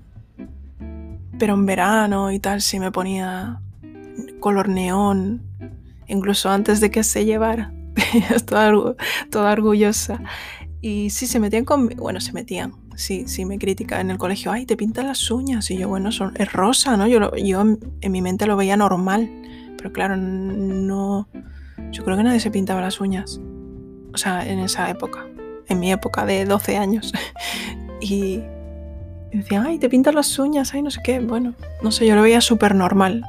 Pero 1.39 1.55
en 1.55 1.65
verano 1.65 2.31
y 2.33 2.39
tal 2.39 2.61
sí 2.61 2.79
me 2.79 2.93
ponía 2.93 3.63
color 4.41 4.69
neón, 4.69 5.43
incluso 6.07 6.51
antes 6.51 6.81
de 6.81 6.91
que 6.91 7.03
se 7.03 7.25
llevara. 7.25 7.73
toda, 8.47 8.95
toda 9.31 9.53
orgullosa. 9.53 10.21
Y 10.83 11.11
sí, 11.11 11.27
se 11.27 11.41
metían 11.41 11.65
con... 11.65 11.89
Bueno, 11.89 12.21
se 12.21 12.33
metían. 12.33 12.75
Sí, 13.01 13.25
sí, 13.27 13.47
me 13.47 13.59
critican 13.59 14.03
en 14.03 14.11
el 14.11 14.19
colegio. 14.19 14.53
Ay, 14.53 14.67
te 14.67 14.77
pintan 14.77 15.07
las 15.07 15.31
uñas. 15.31 15.71
Y 15.71 15.79
yo, 15.79 15.89
bueno, 15.89 16.13
son, 16.13 16.35
es 16.37 16.53
rosa, 16.53 16.99
¿no? 16.99 17.07
Yo, 17.07 17.35
yo 17.35 17.63
en 17.63 18.13
mi 18.13 18.21
mente 18.21 18.47
lo 18.47 18.59
veía 18.59 18.77
normal. 18.77 19.31
Pero 19.79 19.91
claro, 19.91 20.19
no... 20.19 21.27
Yo 21.93 22.05
creo 22.05 22.19
que 22.19 22.23
nadie 22.23 22.41
se 22.41 22.51
pintaba 22.51 22.83
las 22.83 23.01
uñas. 23.01 23.41
O 24.13 24.19
sea, 24.19 24.47
en 24.47 24.59
esa 24.59 24.91
época. 24.91 25.27
En 25.67 25.81
mi 25.81 25.91
época 25.91 26.27
de 26.27 26.45
12 26.45 26.77
años. 26.77 27.15
y, 28.03 28.43
decían, 29.33 29.65
ay, 29.67 29.79
te 29.79 29.89
pintan 29.89 30.15
las 30.15 30.39
uñas, 30.39 30.75
ay, 30.75 30.83
no 30.83 30.91
sé 30.91 31.01
qué. 31.03 31.21
Bueno, 31.21 31.55
no 31.83 31.93
sé, 31.93 32.07
yo 32.07 32.15
lo 32.15 32.21
veía 32.21 32.43
súper 32.43 32.75
normal 32.75 33.25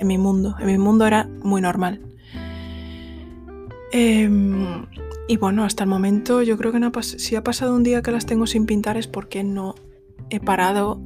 en 0.00 0.08
mi 0.08 0.18
mundo. 0.18 0.56
En 0.58 0.66
mi 0.66 0.76
mundo 0.76 1.06
era 1.06 1.28
muy 1.40 1.60
normal. 1.60 2.00
Eh, 3.92 4.28
y 5.26 5.36
bueno, 5.38 5.64
hasta 5.64 5.84
el 5.84 5.90
momento 5.90 6.42
yo 6.42 6.58
creo 6.58 6.72
que 6.72 7.02
si 7.02 7.36
ha 7.36 7.42
pasado 7.42 7.74
un 7.74 7.82
día 7.82 8.02
que 8.02 8.10
las 8.10 8.26
tengo 8.26 8.46
sin 8.46 8.66
pintar 8.66 8.96
es 8.96 9.06
porque 9.06 9.42
no 9.42 9.74
he 10.28 10.38
parado, 10.38 11.00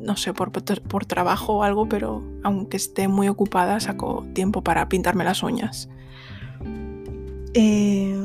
no 0.00 0.16
sé, 0.16 0.32
por, 0.32 0.52
por 0.52 1.06
trabajo 1.06 1.54
o 1.54 1.62
algo, 1.64 1.88
pero 1.88 2.22
aunque 2.44 2.76
esté 2.76 3.08
muy 3.08 3.28
ocupada, 3.28 3.80
saco 3.80 4.24
tiempo 4.32 4.62
para 4.62 4.88
pintarme 4.88 5.24
las 5.24 5.42
uñas. 5.42 5.88
Eh, 7.54 8.16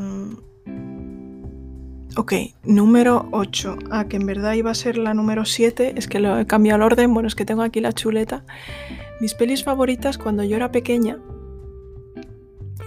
ok, 2.15 2.33
número 2.63 3.27
8. 3.31 3.79
Ah, 3.89 4.07
que 4.07 4.17
en 4.17 4.27
verdad 4.27 4.53
iba 4.53 4.69
a 4.69 4.75
ser 4.75 4.97
la 4.97 5.15
número 5.15 5.45
7, 5.45 5.95
es 5.97 6.07
que 6.07 6.19
lo 6.19 6.37
he 6.37 6.45
cambiado 6.45 6.77
el 6.77 6.83
orden. 6.83 7.11
Bueno, 7.11 7.27
es 7.27 7.33
que 7.33 7.45
tengo 7.45 7.63
aquí 7.63 7.79
la 7.79 7.93
chuleta. 7.93 8.45
Mis 9.19 9.33
pelis 9.33 9.63
favoritas 9.63 10.19
cuando 10.19 10.43
yo 10.43 10.57
era 10.57 10.71
pequeña 10.71 11.17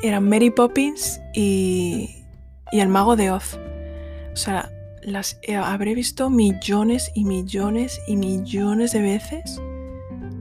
eran 0.03 0.29
Mary 0.29 0.51
Poppins 0.51 1.21
y, 1.35 2.11
y 2.73 2.81
El 2.81 2.89
Mago 2.89 3.17
de 3.17 3.31
Oz. 3.31 3.59
O 4.33 4.37
sea, 4.37 4.71
las 5.03 5.39
habré 5.63 5.95
visto 5.95 6.31
millones 6.31 7.11
y 7.15 7.25
millones 7.25 8.01
y 8.07 8.17
millones 8.17 8.93
de 8.93 9.03
veces. 9.03 9.61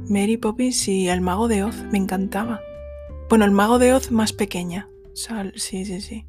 Mary 0.09 0.37
Poppins 0.37 0.87
y 0.87 1.07
El 1.07 1.21
Mago 1.21 1.47
de 1.47 1.63
Oz, 1.63 1.75
me 1.91 1.97
encantaba. 1.97 2.61
Bueno, 3.29 3.45
El 3.45 3.51
Mago 3.51 3.79
de 3.79 3.93
Oz 3.93 4.11
más 4.11 4.33
pequeña. 4.33 4.87
O 5.13 5.15
sea, 5.15 5.51
sí, 5.55 5.85
sí, 5.85 6.01
sí. 6.01 6.25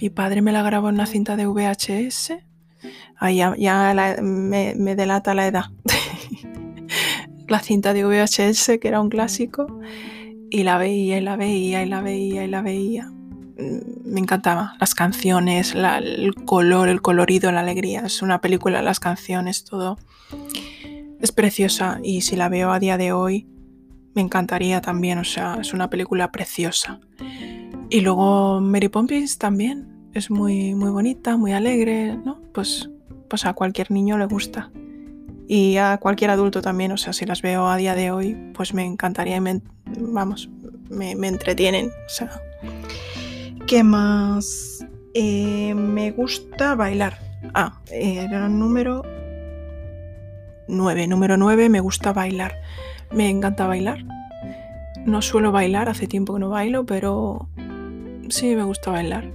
Mi 0.00 0.10
padre 0.10 0.42
me 0.42 0.52
la 0.52 0.62
grabó 0.62 0.88
en 0.88 0.96
una 0.96 1.06
cinta 1.06 1.36
de 1.36 1.46
VHS. 1.46 2.32
Ahí 3.16 3.36
ya, 3.36 3.54
me, 4.22 4.74
me 4.76 4.96
delata 4.96 5.34
la 5.34 5.46
edad. 5.46 5.64
la 7.48 7.60
cinta 7.60 7.92
de 7.92 8.04
VHS, 8.04 8.78
que 8.80 8.88
era 8.88 9.00
un 9.00 9.08
clásico. 9.08 9.80
Y 10.50 10.64
la 10.64 10.78
veía, 10.78 11.18
y 11.18 11.20
la 11.20 11.36
veía, 11.36 11.82
y 11.82 11.88
la 11.88 12.00
veía, 12.00 12.44
y 12.44 12.48
la 12.48 12.62
veía 12.62 13.12
me 14.04 14.20
encantaba. 14.20 14.74
Las 14.80 14.94
canciones, 14.94 15.74
el 15.74 16.34
color, 16.44 16.88
el 16.88 17.02
colorido, 17.02 17.52
la 17.52 17.60
alegría. 17.60 18.02
Es 18.06 18.22
una 18.22 18.40
película, 18.40 18.82
las 18.82 19.00
canciones, 19.00 19.64
todo. 19.64 19.98
Es 21.20 21.32
preciosa 21.32 22.00
y 22.02 22.22
si 22.22 22.36
la 22.36 22.48
veo 22.48 22.72
a 22.72 22.78
día 22.78 22.96
de 22.96 23.12
hoy, 23.12 23.46
me 24.14 24.22
encantaría 24.22 24.80
también. 24.80 25.18
O 25.18 25.24
sea, 25.24 25.58
es 25.60 25.72
una 25.72 25.88
película 25.90 26.30
preciosa. 26.32 27.00
Y 27.90 28.00
luego 28.00 28.60
Mary 28.60 28.88
Poppins 28.88 29.38
también. 29.38 29.88
Es 30.14 30.30
muy, 30.30 30.74
muy 30.74 30.90
bonita, 30.90 31.36
muy 31.36 31.52
alegre, 31.52 32.16
¿no? 32.16 32.40
Pues, 32.52 32.90
pues 33.28 33.46
a 33.46 33.54
cualquier 33.54 33.90
niño 33.90 34.18
le 34.18 34.26
gusta. 34.26 34.70
Y 35.48 35.76
a 35.78 35.98
cualquier 35.98 36.30
adulto 36.30 36.62
también, 36.62 36.92
o 36.92 36.96
sea, 36.96 37.12
si 37.12 37.26
las 37.26 37.42
veo 37.42 37.66
a 37.66 37.76
día 37.76 37.94
de 37.94 38.10
hoy, 38.10 38.34
pues 38.54 38.74
me 38.74 38.84
encantaría 38.84 39.36
y 39.36 39.40
me, 39.40 39.60
vamos, 39.98 40.50
me, 40.88 41.14
me 41.14 41.28
entretienen. 41.28 41.86
O 41.86 42.08
sea, 42.08 42.30
¿Qué 43.66 43.84
más? 43.84 44.84
Eh, 45.14 45.74
me 45.74 46.10
gusta 46.10 46.74
bailar. 46.74 47.18
Ah, 47.54 47.80
era 47.90 48.48
número 48.48 49.02
9. 50.68 51.06
Número 51.06 51.36
9, 51.36 51.68
me 51.68 51.80
gusta 51.80 52.12
bailar. 52.12 52.60
Me 53.12 53.28
encanta 53.28 53.66
bailar. 53.66 54.04
No 55.04 55.22
suelo 55.22 55.52
bailar, 55.52 55.88
hace 55.88 56.06
tiempo 56.06 56.34
que 56.34 56.40
no 56.40 56.50
bailo, 56.50 56.86
pero 56.86 57.48
sí 58.28 58.54
me 58.54 58.64
gusta 58.64 58.90
bailar. 58.90 59.32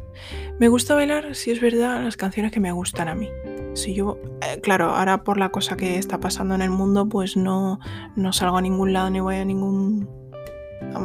Me 0.59 0.67
gusta 0.67 0.95
bailar, 0.95 1.35
si 1.35 1.51
es 1.51 1.61
verdad, 1.61 2.03
las 2.03 2.17
canciones 2.17 2.51
que 2.51 2.59
me 2.59 2.71
gustan 2.71 3.07
a 3.07 3.15
mí. 3.15 3.29
Si 3.75 3.93
yo, 3.93 4.17
eh, 4.41 4.59
claro, 4.61 4.95
ahora 4.95 5.23
por 5.23 5.37
la 5.37 5.49
cosa 5.49 5.77
que 5.77 5.97
está 5.97 6.19
pasando 6.19 6.55
en 6.55 6.61
el 6.61 6.71
mundo, 6.71 7.07
pues 7.07 7.37
no, 7.37 7.79
no 8.15 8.33
salgo 8.33 8.57
a 8.57 8.61
ningún 8.61 8.93
lado 8.93 9.09
ni 9.09 9.19
voy 9.19 9.35
a 9.35 9.45
ningún, 9.45 10.09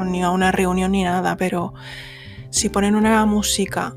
ni 0.06 0.22
a 0.22 0.30
una 0.30 0.52
reunión 0.52 0.92
ni 0.92 1.04
nada, 1.04 1.36
pero 1.36 1.74
si 2.52 2.68
ponen 2.68 2.94
una 2.94 3.24
música, 3.24 3.96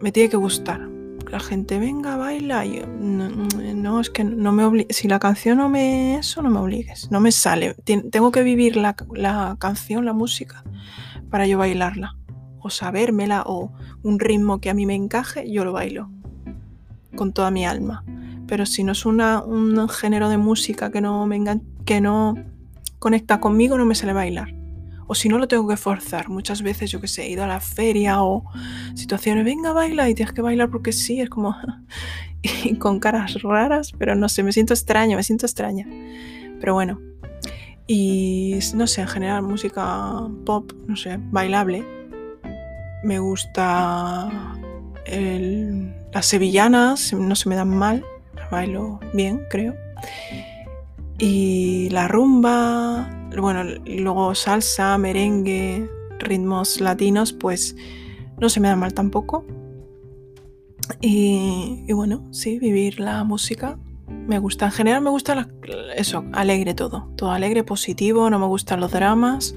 me 0.00 0.12
tiene 0.12 0.30
que 0.30 0.36
gustar. 0.36 0.88
La 1.28 1.40
gente 1.40 1.80
venga, 1.80 2.16
baila. 2.16 2.64
no, 2.64 4.00
es 4.00 4.10
que 4.10 4.22
no 4.22 4.52
me 4.52 4.64
obligues. 4.64 4.96
Si 4.96 5.08
la 5.08 5.18
canción 5.18 5.58
no 5.58 5.68
me. 5.68 6.18
Eso 6.18 6.40
no 6.40 6.48
me 6.48 6.60
obligues. 6.60 7.10
No 7.10 7.18
me 7.18 7.32
sale. 7.32 7.74
tengo 7.84 8.30
que 8.30 8.44
vivir 8.44 8.76
la, 8.76 8.94
la 9.12 9.56
canción, 9.58 10.04
la 10.04 10.12
música, 10.12 10.62
para 11.30 11.48
yo 11.48 11.58
bailarla. 11.58 12.16
O 12.60 12.70
sabérmela, 12.70 13.42
o 13.44 13.72
un 14.04 14.20
ritmo 14.20 14.60
que 14.60 14.70
a 14.70 14.74
mí 14.74 14.86
me 14.86 14.94
encaje, 14.94 15.50
yo 15.50 15.64
lo 15.64 15.72
bailo. 15.72 16.08
Con 17.16 17.32
toda 17.32 17.50
mi 17.50 17.66
alma. 17.66 18.04
Pero 18.46 18.66
si 18.66 18.84
no 18.84 18.92
es 18.92 19.04
una, 19.04 19.42
un 19.42 19.88
género 19.88 20.28
de 20.28 20.38
música 20.38 20.92
que 20.92 21.00
no, 21.00 21.26
me 21.26 21.42
que 21.84 22.00
no 22.00 22.36
conecta 23.00 23.40
conmigo, 23.40 23.76
no 23.76 23.84
me 23.84 23.96
sale 23.96 24.12
bailar 24.12 24.55
O 25.06 25.14
si 25.14 25.28
no, 25.28 25.38
lo 25.38 25.48
tengo 25.48 25.68
que 25.68 25.76
forzar. 25.76 26.28
Muchas 26.28 26.62
veces, 26.62 26.90
yo 26.90 27.00
que 27.00 27.08
sé, 27.08 27.22
he 27.24 27.30
ido 27.30 27.44
a 27.44 27.46
la 27.46 27.60
feria 27.60 28.22
o 28.22 28.44
situaciones, 28.94 29.44
venga, 29.44 29.72
baila 29.72 30.08
y 30.08 30.14
tienes 30.14 30.34
que 30.34 30.42
bailar 30.42 30.70
porque 30.70 30.92
sí, 30.92 31.20
es 31.20 31.30
como... 31.30 31.56
y 32.42 32.76
con 32.76 33.00
caras 33.00 33.42
raras, 33.42 33.92
pero 33.98 34.14
no 34.14 34.28
sé, 34.28 34.42
me 34.42 34.52
siento 34.52 34.74
extraña, 34.74 35.16
me 35.16 35.22
siento 35.22 35.46
extraña. 35.46 35.86
Pero 36.60 36.74
bueno. 36.74 37.00
Y 37.86 38.58
no 38.74 38.86
sé, 38.86 39.02
en 39.02 39.08
general, 39.08 39.42
música 39.42 40.28
pop, 40.44 40.72
no 40.86 40.96
sé, 40.96 41.18
bailable. 41.30 41.84
Me 43.04 43.20
gusta 43.20 44.28
las 46.12 46.26
sevillanas, 46.26 47.12
no 47.12 47.36
se 47.36 47.48
me 47.48 47.54
dan 47.54 47.68
mal, 47.68 48.04
bailo 48.50 48.98
bien, 49.14 49.42
creo. 49.50 49.76
Y 51.18 51.88
la 51.90 52.08
rumba, 52.08 53.08
bueno, 53.42 53.64
luego 53.84 54.34
salsa, 54.34 54.96
merengue, 54.98 55.88
ritmos 56.18 56.80
latinos, 56.80 57.32
pues 57.32 57.76
no 58.38 58.48
se 58.48 58.60
me 58.60 58.68
da 58.68 58.76
mal 58.76 58.94
tampoco. 58.94 59.44
Y, 61.00 61.92
bueno, 61.92 62.26
sí, 62.30 62.58
vivir 62.58 63.00
la 63.00 63.24
música 63.24 63.78
me 64.08 64.38
gusta. 64.38 64.66
En 64.66 64.72
general 64.72 65.02
me 65.02 65.10
gusta 65.10 65.48
eso, 65.96 66.24
alegre 66.32 66.74
todo. 66.74 67.08
Todo 67.16 67.32
alegre, 67.32 67.64
positivo, 67.64 68.30
no 68.30 68.38
me 68.38 68.46
gustan 68.46 68.80
los 68.80 68.92
dramas, 68.92 69.54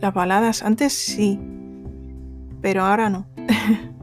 las 0.00 0.12
baladas. 0.12 0.62
Antes 0.62 0.92
sí, 0.92 1.38
pero 2.60 2.84
ahora 2.84 3.10
no. 3.10 3.26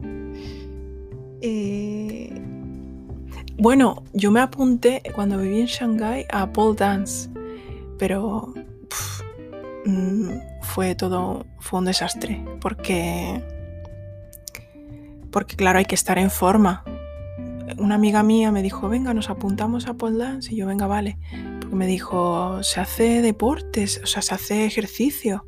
Eh, 1.46 2.32
bueno, 3.58 4.02
yo 4.14 4.30
me 4.30 4.40
apunté 4.40 5.02
cuando 5.14 5.36
viví 5.36 5.60
en 5.60 5.66
Shanghái 5.66 6.24
a 6.32 6.50
pole 6.50 6.74
dance, 6.74 7.28
pero 7.98 8.54
mm, 9.84 10.28
fue 10.62 10.94
todo, 10.94 11.46
fue 11.58 11.78
un 11.80 11.86
desastre, 11.86 12.44
porque, 12.60 13.42
porque 15.30 15.56
claro, 15.56 15.78
hay 15.78 15.84
que 15.84 15.94
estar 15.94 16.18
en 16.18 16.30
forma. 16.30 16.84
Una 17.78 17.94
amiga 17.94 18.22
mía 18.22 18.52
me 18.52 18.62
dijo, 18.62 18.88
venga, 18.88 19.14
nos 19.14 19.30
apuntamos 19.30 19.86
a 19.86 19.94
pole 19.94 20.18
dance, 20.18 20.52
y 20.52 20.56
yo, 20.56 20.66
venga, 20.66 20.86
vale, 20.86 21.18
porque 21.60 21.76
me 21.76 21.86
dijo, 21.86 22.62
se 22.62 22.80
hace 22.80 23.22
deportes, 23.22 24.00
o 24.02 24.06
sea, 24.06 24.22
se 24.22 24.34
hace 24.34 24.66
ejercicio 24.66 25.46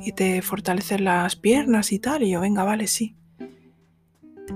y 0.00 0.12
te 0.12 0.40
fortalecen 0.42 1.04
las 1.04 1.36
piernas 1.36 1.92
y 1.92 1.98
tal, 1.98 2.22
y 2.22 2.30
yo, 2.30 2.40
venga, 2.40 2.64
vale, 2.64 2.86
sí 2.86 3.16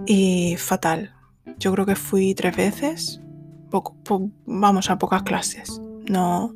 y 0.06 0.56
fatal. 0.56 1.14
Yo 1.58 1.72
creo 1.72 1.86
que 1.86 1.96
fui 1.96 2.34
tres 2.34 2.56
veces, 2.56 3.20
vamos 4.46 4.90
a 4.90 4.98
pocas 4.98 5.22
clases. 5.22 5.80
No, 6.08 6.54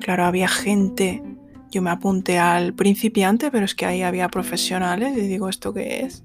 claro, 0.00 0.24
había 0.24 0.48
gente. 0.48 1.22
Yo 1.72 1.80
me 1.80 1.90
apunté 1.90 2.38
al 2.38 2.74
principiante, 2.74 3.50
pero 3.50 3.64
es 3.64 3.74
que 3.74 3.86
ahí 3.86 4.02
había 4.02 4.28
profesionales 4.28 5.16
y 5.16 5.22
digo, 5.22 5.48
¿esto 5.48 5.72
qué 5.72 6.02
es? 6.02 6.22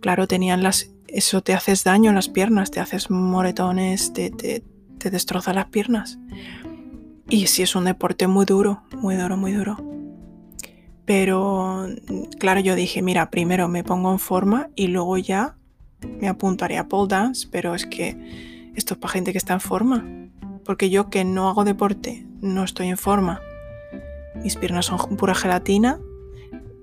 Claro, 0.00 0.26
tenían 0.26 0.64
las... 0.64 0.90
Eso 1.06 1.40
te 1.40 1.54
haces 1.54 1.84
daño 1.84 2.10
en 2.10 2.16
las 2.16 2.28
piernas, 2.28 2.72
te 2.72 2.80
haces 2.80 3.08
moretones, 3.08 4.12
te, 4.12 4.30
te, 4.30 4.64
te 4.98 5.10
destroza 5.10 5.54
las 5.54 5.66
piernas. 5.66 6.18
Y 7.30 7.46
sí 7.46 7.62
es 7.62 7.76
un 7.76 7.84
deporte 7.84 8.26
muy 8.26 8.44
duro, 8.44 8.82
muy 8.92 9.14
duro, 9.14 9.36
muy 9.36 9.52
duro. 9.52 9.76
Pero 11.04 11.86
claro, 12.40 12.58
yo 12.58 12.74
dije, 12.74 13.02
mira, 13.02 13.30
primero 13.30 13.68
me 13.68 13.84
pongo 13.84 14.10
en 14.10 14.18
forma 14.18 14.70
y 14.74 14.88
luego 14.88 15.16
ya 15.16 15.56
me 16.20 16.26
apuntaré 16.26 16.76
a 16.76 16.88
pole 16.88 17.06
dance, 17.08 17.46
pero 17.48 17.76
es 17.76 17.86
que 17.86 18.72
esto 18.74 18.94
es 18.94 19.00
para 19.00 19.12
gente 19.12 19.30
que 19.30 19.38
está 19.38 19.54
en 19.54 19.60
forma. 19.60 20.04
Porque 20.64 20.90
yo 20.90 21.08
que 21.08 21.24
no 21.24 21.48
hago 21.48 21.62
deporte, 21.62 22.26
no 22.40 22.64
estoy 22.64 22.88
en 22.88 22.98
forma. 22.98 23.40
Mis 24.42 24.56
piernas 24.56 24.86
son 24.86 24.98
pura 25.16 25.34
gelatina, 25.34 26.00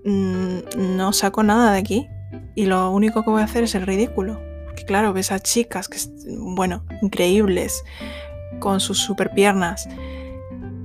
mm, 0.06 0.96
no 0.96 1.14
saco 1.14 1.44
nada 1.44 1.74
de 1.74 1.80
aquí. 1.80 2.08
Y 2.56 2.66
lo 2.66 2.90
único 2.92 3.24
que 3.24 3.30
voy 3.30 3.42
a 3.42 3.46
hacer 3.46 3.64
es 3.64 3.76
el 3.76 3.86
ridículo. 3.86 4.40
Porque 4.66 4.86
claro, 4.86 5.14
ves 5.14 5.32
a 5.32 5.40
chicas 5.40 5.88
que, 5.88 6.00
bueno, 6.38 6.84
increíbles, 7.02 7.84
con 8.60 8.80
sus 8.80 9.00
super 9.00 9.32
piernas. 9.32 9.88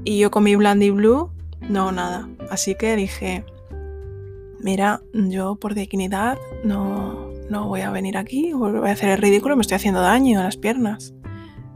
Y 0.04 0.18
yo 0.18 0.30
con 0.30 0.44
mi 0.44 0.56
Blandy 0.56 0.90
Blue, 0.90 1.30
no, 1.68 1.92
nada. 1.92 2.28
Así 2.50 2.74
que 2.74 2.96
dije, 2.96 3.44
mira, 4.60 5.02
yo 5.12 5.56
por 5.56 5.74
dignidad 5.74 6.38
no, 6.64 7.30
no 7.50 7.68
voy 7.68 7.82
a 7.82 7.90
venir 7.90 8.16
aquí, 8.16 8.52
voy 8.52 8.88
a 8.88 8.92
hacer 8.92 9.10
el 9.10 9.18
ridículo, 9.18 9.56
me 9.56 9.62
estoy 9.62 9.76
haciendo 9.76 10.00
daño 10.00 10.40
a 10.40 10.44
las 10.44 10.56
piernas, 10.56 11.14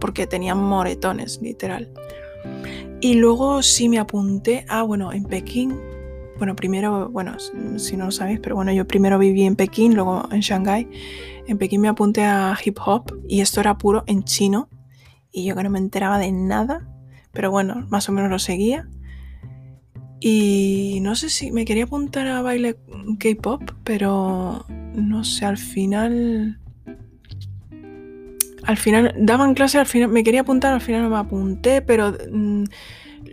porque 0.00 0.26
tenía 0.26 0.54
moretones, 0.54 1.40
literal. 1.42 1.90
Y 3.02 3.14
luego 3.14 3.64
sí 3.64 3.88
me 3.88 3.98
apunté, 3.98 4.64
ah, 4.68 4.84
bueno, 4.84 5.12
en 5.12 5.24
Pekín, 5.24 5.76
bueno, 6.38 6.54
primero, 6.54 7.08
bueno, 7.10 7.36
si 7.76 7.96
no 7.96 8.04
lo 8.04 8.10
sabéis, 8.12 8.38
pero 8.38 8.54
bueno, 8.54 8.70
yo 8.70 8.86
primero 8.86 9.18
viví 9.18 9.42
en 9.42 9.56
Pekín, 9.56 9.96
luego 9.96 10.28
en 10.30 10.38
Shanghái. 10.38 10.88
En 11.48 11.58
Pekín 11.58 11.80
me 11.80 11.88
apunté 11.88 12.22
a 12.22 12.56
hip 12.64 12.78
hop 12.86 13.12
y 13.28 13.40
esto 13.40 13.58
era 13.58 13.76
puro 13.76 14.04
en 14.06 14.22
chino 14.22 14.68
y 15.32 15.44
yo 15.44 15.56
que 15.56 15.64
no 15.64 15.70
me 15.70 15.80
enteraba 15.80 16.16
de 16.18 16.30
nada, 16.30 16.88
pero 17.32 17.50
bueno, 17.50 17.88
más 17.90 18.08
o 18.08 18.12
menos 18.12 18.30
lo 18.30 18.38
seguía. 18.38 18.88
Y 20.20 21.00
no 21.02 21.16
sé 21.16 21.28
si 21.28 21.50
me 21.50 21.64
quería 21.64 21.84
apuntar 21.84 22.28
a 22.28 22.40
baile 22.40 22.76
K-pop, 23.18 23.62
pero 23.82 24.64
no 24.94 25.24
sé, 25.24 25.44
al 25.44 25.58
final... 25.58 26.61
Al 28.64 28.76
final, 28.76 29.14
daban 29.18 29.54
clase, 29.54 29.78
al 29.78 29.86
final 29.86 30.08
me 30.08 30.22
quería 30.22 30.42
apuntar, 30.42 30.72
al 30.72 30.80
final 30.80 31.02
no 31.02 31.10
me 31.10 31.18
apunté, 31.18 31.82
pero 31.82 32.16
mm, 32.30 32.64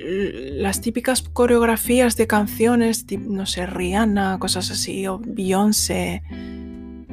las 0.01 0.81
típicas 0.81 1.21
coreografías 1.21 2.15
de 2.15 2.27
canciones, 2.27 3.05
no 3.19 3.45
sé, 3.45 3.65
Rihanna, 3.65 4.37
cosas 4.39 4.71
así, 4.71 5.07
o 5.07 5.19
Beyoncé, 5.19 6.23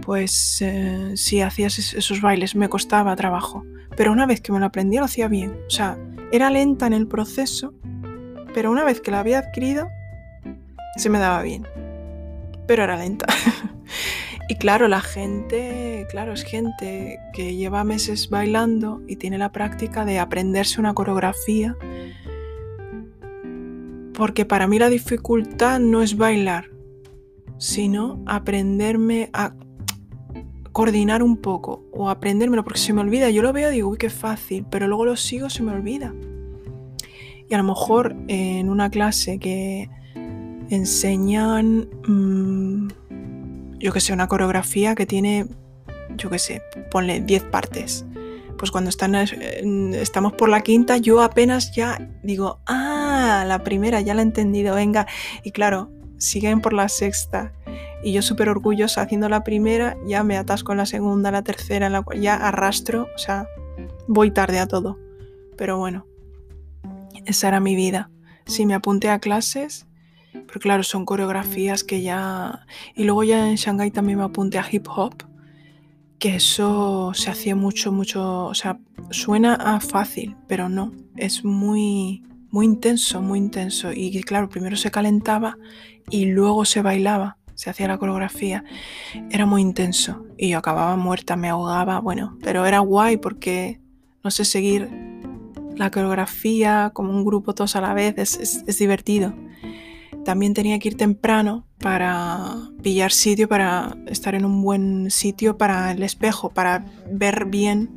pues 0.02 0.62
eh, 0.62 1.12
sí, 1.16 1.40
hacías 1.40 1.78
esos 1.94 2.20
bailes, 2.20 2.54
me 2.54 2.68
costaba 2.68 3.16
trabajo. 3.16 3.64
Pero 3.96 4.12
una 4.12 4.26
vez 4.26 4.40
que 4.40 4.52
me 4.52 4.60
lo 4.60 4.66
aprendí, 4.66 4.98
lo 4.98 5.04
hacía 5.04 5.26
bien. 5.26 5.58
O 5.66 5.70
sea, 5.70 5.98
era 6.32 6.50
lenta 6.50 6.86
en 6.86 6.92
el 6.92 7.08
proceso, 7.08 7.74
pero 8.54 8.70
una 8.70 8.84
vez 8.84 9.00
que 9.00 9.10
la 9.10 9.20
había 9.20 9.38
adquirido, 9.38 9.88
se 10.96 11.10
me 11.10 11.18
daba 11.18 11.42
bien. 11.42 11.66
Pero 12.66 12.84
era 12.84 12.96
lenta. 12.96 13.26
y 14.48 14.54
claro, 14.54 14.86
la 14.86 15.00
gente, 15.00 16.06
claro, 16.08 16.32
es 16.32 16.44
gente 16.44 17.18
que 17.32 17.56
lleva 17.56 17.82
meses 17.82 18.30
bailando 18.30 19.02
y 19.08 19.16
tiene 19.16 19.38
la 19.38 19.50
práctica 19.50 20.04
de 20.04 20.20
aprenderse 20.20 20.80
una 20.80 20.94
coreografía. 20.94 21.76
Porque 24.14 24.44
para 24.44 24.66
mí 24.68 24.78
la 24.78 24.88
dificultad 24.88 25.80
no 25.80 26.00
es 26.00 26.16
bailar, 26.16 26.70
sino 27.58 28.22
aprenderme 28.26 29.30
a 29.32 29.54
coordinar 30.72 31.22
un 31.22 31.38
poco 31.38 31.84
o 31.90 32.08
aprendérmelo 32.08 32.62
porque 32.62 32.78
se 32.78 32.92
me 32.92 33.00
olvida. 33.00 33.30
Yo 33.30 33.42
lo 33.42 33.52
veo 33.52 33.70
y 33.70 33.74
digo, 33.74 33.88
uy, 33.88 33.98
qué 33.98 34.10
fácil, 34.10 34.64
pero 34.70 34.86
luego 34.86 35.06
lo 35.06 35.16
sigo, 35.16 35.50
se 35.50 35.62
me 35.64 35.72
olvida. 35.72 36.14
Y 37.48 37.54
a 37.54 37.58
lo 37.58 37.64
mejor 37.64 38.14
en 38.28 38.68
una 38.68 38.90
clase 38.90 39.38
que 39.38 39.88
enseñan, 40.70 41.88
mm, 42.06 42.88
yo 43.78 43.92
que 43.92 44.00
sé, 44.00 44.12
una 44.12 44.28
coreografía 44.28 44.94
que 44.94 45.06
tiene, 45.06 45.46
yo 46.16 46.30
que 46.30 46.38
sé, 46.38 46.62
ponle 46.90 47.20
10 47.20 47.44
partes. 47.44 48.04
Pues 48.58 48.70
cuando 48.70 48.88
están, 48.88 49.14
estamos 49.14 50.32
por 50.32 50.48
la 50.48 50.62
quinta, 50.62 50.96
yo 50.96 51.20
apenas 51.20 51.74
ya 51.74 52.10
digo, 52.22 52.60
ah, 52.66 53.44
la 53.46 53.62
primera, 53.62 54.00
ya 54.00 54.14
la 54.14 54.22
he 54.22 54.24
entendido, 54.24 54.74
venga. 54.74 55.06
Y 55.42 55.50
claro, 55.50 55.90
siguen 56.16 56.60
por 56.60 56.72
la 56.72 56.88
sexta. 56.88 57.52
Y 58.02 58.12
yo 58.12 58.22
súper 58.22 58.48
orgullosa 58.48 59.02
haciendo 59.02 59.28
la 59.28 59.44
primera, 59.44 59.96
ya 60.06 60.22
me 60.22 60.36
atasco 60.38 60.72
en 60.72 60.78
la 60.78 60.86
segunda, 60.86 61.30
la 61.30 61.42
tercera, 61.42 61.90
la, 61.90 62.04
ya 62.18 62.34
arrastro, 62.34 63.08
o 63.14 63.18
sea, 63.18 63.46
voy 64.06 64.30
tarde 64.30 64.58
a 64.58 64.66
todo. 64.66 64.98
Pero 65.56 65.78
bueno, 65.78 66.06
esa 67.24 67.48
era 67.48 67.60
mi 67.60 67.74
vida. 67.74 68.10
Sí, 68.46 68.64
me 68.64 68.74
apunté 68.74 69.10
a 69.10 69.18
clases, 69.18 69.85
pero 70.46 70.60
claro, 70.60 70.82
son 70.82 71.04
coreografías 71.04 71.84
que 71.84 72.02
ya... 72.02 72.66
Y 72.94 73.04
luego 73.04 73.24
ya 73.24 73.48
en 73.48 73.56
Shanghai 73.56 73.90
también 73.90 74.18
me 74.18 74.24
apunté 74.24 74.58
a 74.58 74.66
hip 74.70 74.86
hop, 74.88 75.14
que 76.18 76.36
eso 76.36 77.12
se 77.14 77.30
hacía 77.30 77.56
mucho, 77.56 77.92
mucho... 77.92 78.46
O 78.46 78.54
sea, 78.54 78.78
suena 79.10 79.54
a 79.54 79.80
fácil, 79.80 80.36
pero 80.46 80.68
no. 80.68 80.92
Es 81.16 81.44
muy, 81.44 82.22
muy 82.50 82.66
intenso, 82.66 83.20
muy 83.20 83.38
intenso. 83.38 83.92
Y 83.92 84.20
claro, 84.22 84.48
primero 84.48 84.76
se 84.76 84.90
calentaba 84.90 85.56
y 86.10 86.26
luego 86.26 86.64
se 86.64 86.82
bailaba, 86.82 87.36
se 87.54 87.70
hacía 87.70 87.88
la 87.88 87.98
coreografía. 87.98 88.64
Era 89.30 89.46
muy 89.46 89.62
intenso. 89.62 90.26
Y 90.36 90.50
yo 90.50 90.58
acababa 90.58 90.96
muerta, 90.96 91.36
me 91.36 91.48
ahogaba, 91.48 92.00
bueno, 92.00 92.38
pero 92.42 92.66
era 92.66 92.80
guay 92.80 93.16
porque, 93.16 93.80
no 94.22 94.30
sé, 94.30 94.44
seguir 94.44 94.88
la 95.76 95.90
coreografía, 95.90 96.90
como 96.92 97.12
un 97.12 97.24
grupo 97.24 97.54
todos 97.54 97.76
a 97.76 97.80
la 97.80 97.94
vez, 97.94 98.16
es, 98.16 98.78
divertido. 98.78 99.34
También 100.26 100.54
tenía 100.54 100.76
que 100.80 100.88
ir 100.88 100.96
temprano 100.96 101.68
para 101.78 102.56
pillar 102.82 103.12
sitio, 103.12 103.46
para 103.46 103.96
estar 104.06 104.34
en 104.34 104.44
un 104.44 104.60
buen 104.60 105.08
sitio 105.12 105.56
para 105.56 105.92
el 105.92 106.02
espejo, 106.02 106.50
para 106.50 106.84
ver 107.08 107.44
bien 107.44 107.88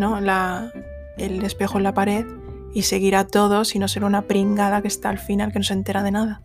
¿no? 0.00 0.20
la, 0.20 0.72
el 1.18 1.40
espejo 1.44 1.78
en 1.78 1.84
la 1.84 1.94
pared 1.94 2.26
y 2.74 2.82
seguir 2.82 3.14
a 3.14 3.28
todos 3.28 3.76
y 3.76 3.78
no 3.78 3.86
ser 3.86 4.02
una 4.02 4.22
pringada 4.22 4.82
que 4.82 4.88
está 4.88 5.08
al 5.08 5.20
final 5.20 5.52
que 5.52 5.60
no 5.60 5.64
se 5.64 5.74
entera 5.74 6.02
de 6.02 6.10
nada. 6.10 6.42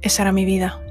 Esa 0.00 0.22
era 0.22 0.32
mi 0.32 0.44
vida. 0.44 0.82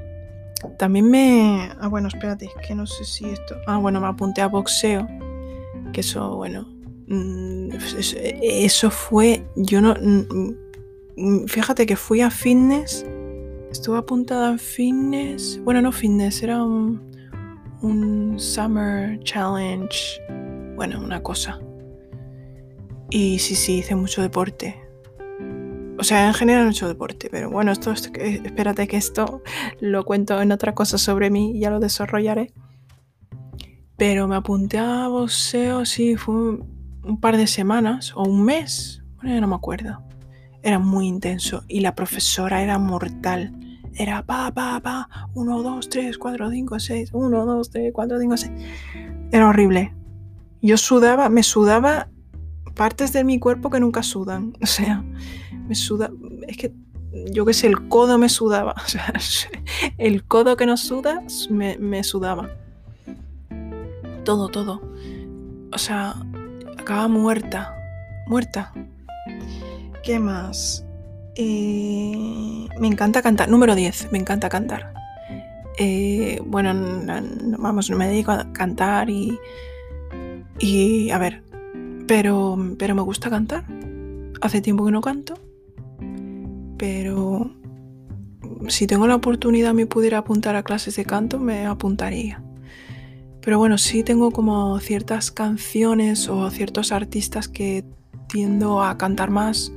También 0.78 1.10
me... 1.10 1.68
Ah, 1.82 1.88
bueno, 1.88 2.08
espérate, 2.08 2.46
es 2.46 2.66
que 2.66 2.74
no 2.74 2.86
sé 2.86 3.04
si 3.04 3.26
esto... 3.26 3.54
Ah, 3.66 3.76
bueno, 3.76 4.00
me 4.00 4.06
apunté 4.06 4.40
a 4.40 4.46
boxeo, 4.46 5.06
que 5.92 6.00
eso, 6.00 6.36
bueno, 6.36 6.66
mm, 7.06 7.68
eso 8.40 8.90
fue... 8.90 9.46
Yo 9.56 9.82
no... 9.82 9.94
Mm, 11.18 11.46
fíjate 11.46 11.84
que 11.84 11.96
fui 11.96 12.20
a 12.20 12.30
fitness, 12.30 13.04
estuve 13.72 13.98
apuntada 13.98 14.52
en 14.52 14.58
fitness, 14.60 15.60
bueno, 15.64 15.82
no 15.82 15.90
fitness, 15.90 16.44
era 16.44 16.62
un, 16.62 17.08
summer 18.38 19.18
challenge, 19.24 20.20
bueno, 20.76 21.00
una 21.00 21.20
cosa. 21.20 21.58
Y 23.10 23.40
sí, 23.40 23.56
sí, 23.56 23.78
hice 23.78 23.96
mucho 23.96 24.22
deporte. 24.22 24.80
O 25.98 26.04
sea, 26.04 26.28
en 26.28 26.34
general 26.34 26.66
mucho 26.66 26.86
deporte, 26.86 27.28
pero 27.30 27.50
bueno, 27.50 27.72
esto, 27.72 27.90
espérate 27.90 28.86
que 28.86 28.96
esto 28.96 29.42
lo 29.80 30.04
cuento 30.04 30.40
en 30.40 30.52
otra 30.52 30.76
cosa 30.76 30.98
sobre 30.98 31.30
mí 31.30 31.58
ya 31.58 31.70
lo 31.70 31.80
desarrollaré. 31.80 32.52
Pero 33.96 34.28
me 34.28 34.36
apunté 34.36 34.78
a 34.78 35.08
boxeo, 35.08 35.84
sí, 35.84 36.14
fue 36.14 36.34
un 37.02 37.20
par 37.20 37.36
de 37.36 37.48
semanas 37.48 38.12
o 38.14 38.22
un 38.22 38.44
mes, 38.44 39.02
bueno, 39.16 39.34
ya 39.34 39.40
no 39.40 39.48
me 39.48 39.56
acuerdo. 39.56 40.07
Era 40.62 40.78
muy 40.78 41.06
intenso 41.06 41.64
y 41.68 41.80
la 41.80 41.94
profesora 41.94 42.62
era 42.62 42.78
mortal. 42.78 43.54
Era 43.94 44.24
pa, 44.24 44.52
pa, 44.52 44.80
pa, 44.80 45.08
1, 45.34 45.62
2, 45.62 45.88
3, 45.88 46.18
4, 46.18 46.50
5, 46.50 46.78
6, 46.78 47.10
1, 47.12 47.46
2, 47.46 47.70
3, 47.70 47.92
4, 47.92 48.20
5, 48.20 48.36
6. 48.36 48.52
Era 49.32 49.48
horrible. 49.48 49.94
Yo 50.62 50.76
sudaba, 50.76 51.28
me 51.28 51.42
sudaba 51.42 52.08
partes 52.74 53.12
de 53.12 53.24
mi 53.24 53.38
cuerpo 53.38 53.70
que 53.70 53.80
nunca 53.80 54.02
sudan. 54.02 54.54
O 54.62 54.66
sea, 54.66 55.04
me 55.66 55.74
suda. 55.74 56.10
Es 56.46 56.56
que 56.56 56.72
yo 57.32 57.44
qué 57.44 57.54
sé, 57.54 57.66
el 57.66 57.88
codo 57.88 58.18
me 58.18 58.28
sudaba. 58.28 58.74
O 58.84 58.88
sea, 58.88 59.12
el 59.98 60.24
codo 60.24 60.56
que 60.56 60.66
no 60.66 60.76
suda 60.76 61.22
me, 61.50 61.76
me 61.78 62.02
sudaba. 62.04 62.50
Todo, 64.24 64.48
todo. 64.48 64.80
O 65.72 65.78
sea, 65.78 66.14
acaba 66.78 67.08
muerta. 67.08 67.74
Muerta. 68.26 68.72
¿Qué 70.02 70.18
más? 70.18 70.84
Eh, 71.34 72.68
me 72.78 72.86
encanta 72.86 73.22
cantar. 73.22 73.48
Número 73.48 73.74
10. 73.74 74.12
Me 74.12 74.18
encanta 74.18 74.48
cantar. 74.48 74.92
Eh, 75.78 76.40
bueno, 76.44 76.74
vamos, 77.58 77.90
me 77.90 78.08
dedico 78.08 78.32
a 78.32 78.52
cantar 78.52 79.10
y. 79.10 79.38
Y 80.58 81.10
a 81.10 81.18
ver, 81.18 81.44
pero, 82.08 82.58
pero 82.78 82.94
me 82.94 83.02
gusta 83.02 83.30
cantar. 83.30 83.64
Hace 84.40 84.60
tiempo 84.60 84.84
que 84.84 84.90
no 84.90 85.00
canto. 85.00 85.34
Pero 86.76 87.50
si 88.68 88.86
tengo 88.86 89.06
la 89.06 89.14
oportunidad 89.14 89.74
me 89.74 89.86
pudiera 89.86 90.18
apuntar 90.18 90.56
a 90.56 90.62
clases 90.62 90.96
de 90.96 91.04
canto, 91.04 91.38
me 91.38 91.66
apuntaría. 91.66 92.42
Pero 93.40 93.58
bueno, 93.58 93.78
sí 93.78 94.02
tengo 94.02 94.30
como 94.30 94.78
ciertas 94.80 95.30
canciones 95.30 96.28
o 96.28 96.50
ciertos 96.50 96.92
artistas 96.92 97.48
que 97.48 97.84
tiendo 98.28 98.82
a 98.82 98.98
cantar 98.98 99.30
más. 99.30 99.72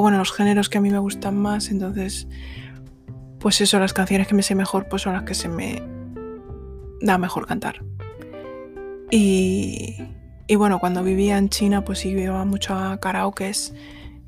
Bueno, 0.00 0.18
los 0.18 0.32
géneros 0.32 0.68
que 0.68 0.78
a 0.78 0.80
mí 0.80 0.90
me 0.90 0.98
gustan 0.98 1.36
más. 1.36 1.70
Entonces, 1.70 2.28
pues 3.40 3.60
eso, 3.60 3.78
las 3.78 3.92
canciones 3.92 4.26
que 4.28 4.34
me 4.34 4.42
sé 4.42 4.54
mejor, 4.54 4.88
pues 4.88 5.02
son 5.02 5.14
las 5.14 5.24
que 5.24 5.34
se 5.34 5.48
me 5.48 5.82
da 7.00 7.18
mejor 7.18 7.46
cantar. 7.46 7.84
Y, 9.10 9.96
y 10.46 10.56
bueno, 10.56 10.78
cuando 10.78 11.02
vivía 11.02 11.38
en 11.38 11.48
China, 11.48 11.84
pues 11.84 12.00
sí 12.00 12.10
iba 12.10 12.44
mucho 12.44 12.74
a 12.74 12.98
karaokes 12.98 13.72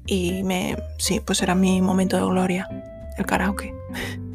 y 0.06 0.42
me, 0.42 0.76
sí, 0.98 1.20
pues 1.20 1.42
era 1.42 1.54
mi 1.54 1.80
momento 1.80 2.16
de 2.16 2.24
gloria, 2.24 2.68
el 3.16 3.26
karaoke. 3.26 3.74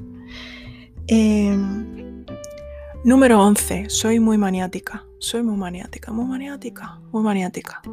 Em, 1.07 2.25
número 3.03 3.39
11. 3.39 3.91
Soy 3.91 4.19
muy 4.19 4.39
maniática. 4.39 5.05
Soy 5.19 5.43
muy 5.43 5.55
maniática, 5.55 6.11
muy 6.11 6.25
maniática, 6.25 6.99
muy 7.11 7.21
maniática. 7.21 7.83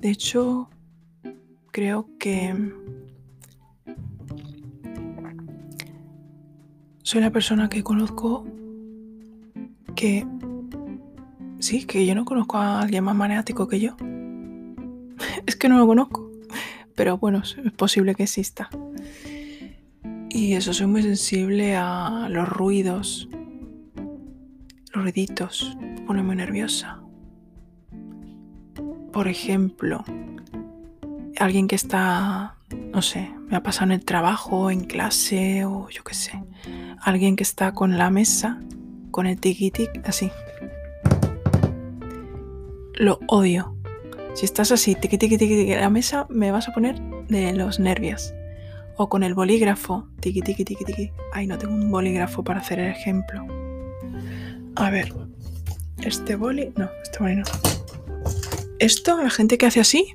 De 0.00 0.10
hecho, 0.10 0.68
creo 1.78 2.08
que 2.18 2.52
soy 7.04 7.20
la 7.20 7.30
persona 7.30 7.68
que 7.68 7.84
conozco 7.84 8.44
que 9.94 10.26
Sí, 11.60 11.84
que 11.84 12.04
yo 12.04 12.16
no 12.16 12.24
conozco 12.24 12.56
a 12.56 12.80
alguien 12.80 13.04
más 13.04 13.14
maniático 13.14 13.68
que 13.68 13.78
yo. 13.78 13.96
es 15.46 15.54
que 15.54 15.68
no 15.68 15.78
lo 15.78 15.86
conozco. 15.86 16.32
Pero 16.96 17.18
bueno, 17.18 17.42
es 17.44 17.72
posible 17.76 18.16
que 18.16 18.24
exista. 18.24 18.70
Y 20.30 20.54
eso, 20.54 20.72
soy 20.72 20.88
muy 20.88 21.04
sensible 21.04 21.76
a 21.76 22.28
los 22.28 22.48
ruidos, 22.48 23.28
los 24.94 25.04
ruiditos, 25.04 25.76
me 25.80 26.00
pone 26.02 26.24
muy 26.24 26.34
nerviosa. 26.34 27.00
Por 29.12 29.28
ejemplo, 29.28 30.04
alguien 31.38 31.68
que 31.68 31.76
está, 31.76 32.56
no 32.92 33.02
sé, 33.02 33.30
me 33.48 33.56
ha 33.56 33.62
pasado 33.62 33.86
en 33.86 33.92
el 33.92 34.04
trabajo, 34.04 34.70
en 34.70 34.84
clase 34.84 35.64
o 35.64 35.88
yo 35.90 36.04
qué 36.04 36.14
sé. 36.14 36.42
Alguien 37.00 37.36
que 37.36 37.44
está 37.44 37.72
con 37.72 37.98
la 37.98 38.10
mesa, 38.10 38.60
con 39.10 39.26
el 39.26 39.38
tiki 39.38 39.72
así 40.04 40.30
lo 42.98 43.20
odio. 43.28 43.74
Si 44.34 44.44
estás 44.44 44.70
así, 44.72 44.94
tiqui, 44.94 45.18
tiqui, 45.18 45.38
tiqui, 45.38 45.74
la 45.74 45.90
mesa, 45.90 46.26
me 46.28 46.50
vas 46.50 46.68
a 46.68 46.72
poner 46.72 47.00
de 47.28 47.52
los 47.54 47.80
nervios. 47.80 48.34
O 48.96 49.08
con 49.08 49.22
el 49.22 49.34
bolígrafo, 49.34 50.08
tiqui, 50.20 50.42
tiqui, 50.42 50.64
tiqui, 50.64 50.84
tiqui. 50.84 51.12
Ay, 51.32 51.46
no 51.46 51.58
tengo 51.58 51.74
un 51.74 51.90
bolígrafo 51.90 52.42
para 52.42 52.60
hacer 52.60 52.80
el 52.80 52.90
ejemplo. 52.90 53.46
A 54.76 54.90
ver, 54.90 55.12
este 56.02 56.36
boli, 56.36 56.72
no, 56.76 56.90
este 57.02 57.18
boli 57.20 57.36
no. 57.36 57.44
Esto, 58.78 59.20
la 59.22 59.30
gente 59.30 59.58
que 59.58 59.66
hace 59.66 59.80
así, 59.80 60.14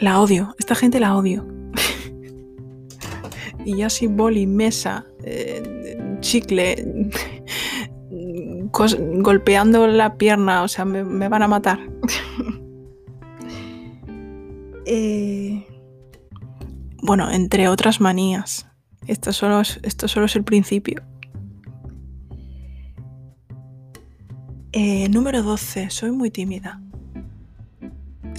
la 0.00 0.20
odio. 0.20 0.54
Esta 0.58 0.74
gente 0.74 0.98
la 1.00 1.16
odio. 1.16 1.46
y 3.64 3.76
ya 3.76 3.90
si 3.90 4.06
boli, 4.06 4.46
mesa, 4.46 5.06
eh, 5.24 6.16
chicle, 6.20 7.10
golpeando 8.70 9.86
la 9.86 10.16
pierna, 10.16 10.62
o 10.62 10.68
sea, 10.68 10.84
me, 10.84 11.28
van 11.28 11.42
a 11.42 11.48
matar. 11.48 11.78
Eh, 14.92 15.64
bueno, 17.00 17.30
entre 17.30 17.68
otras 17.68 18.00
manías. 18.00 18.66
Esto 19.06 19.32
solo, 19.32 19.60
es, 19.60 19.78
esto 19.84 20.08
solo 20.08 20.26
es 20.26 20.34
el 20.34 20.42
principio. 20.42 21.04
Eh, 24.72 25.08
número 25.08 25.44
12. 25.44 25.90
Soy 25.90 26.10
muy 26.10 26.32
tímida. 26.32 26.80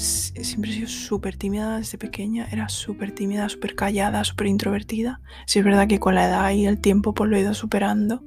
Siempre 0.01 0.71
he 0.71 0.73
sido 0.73 0.87
súper 0.87 1.37
tímida 1.37 1.77
desde 1.77 1.97
pequeña. 1.97 2.47
Era 2.51 2.69
súper 2.69 3.11
tímida, 3.11 3.47
súper 3.49 3.75
callada, 3.75 4.23
súper 4.23 4.47
introvertida. 4.47 5.21
Sí 5.45 5.59
es 5.59 5.65
verdad 5.65 5.87
que 5.87 5.99
con 5.99 6.15
la 6.15 6.27
edad 6.27 6.51
y 6.51 6.65
el 6.65 6.79
tiempo 6.79 7.13
pues 7.13 7.29
lo 7.29 7.37
he 7.37 7.41
ido 7.41 7.53
superando. 7.53 8.23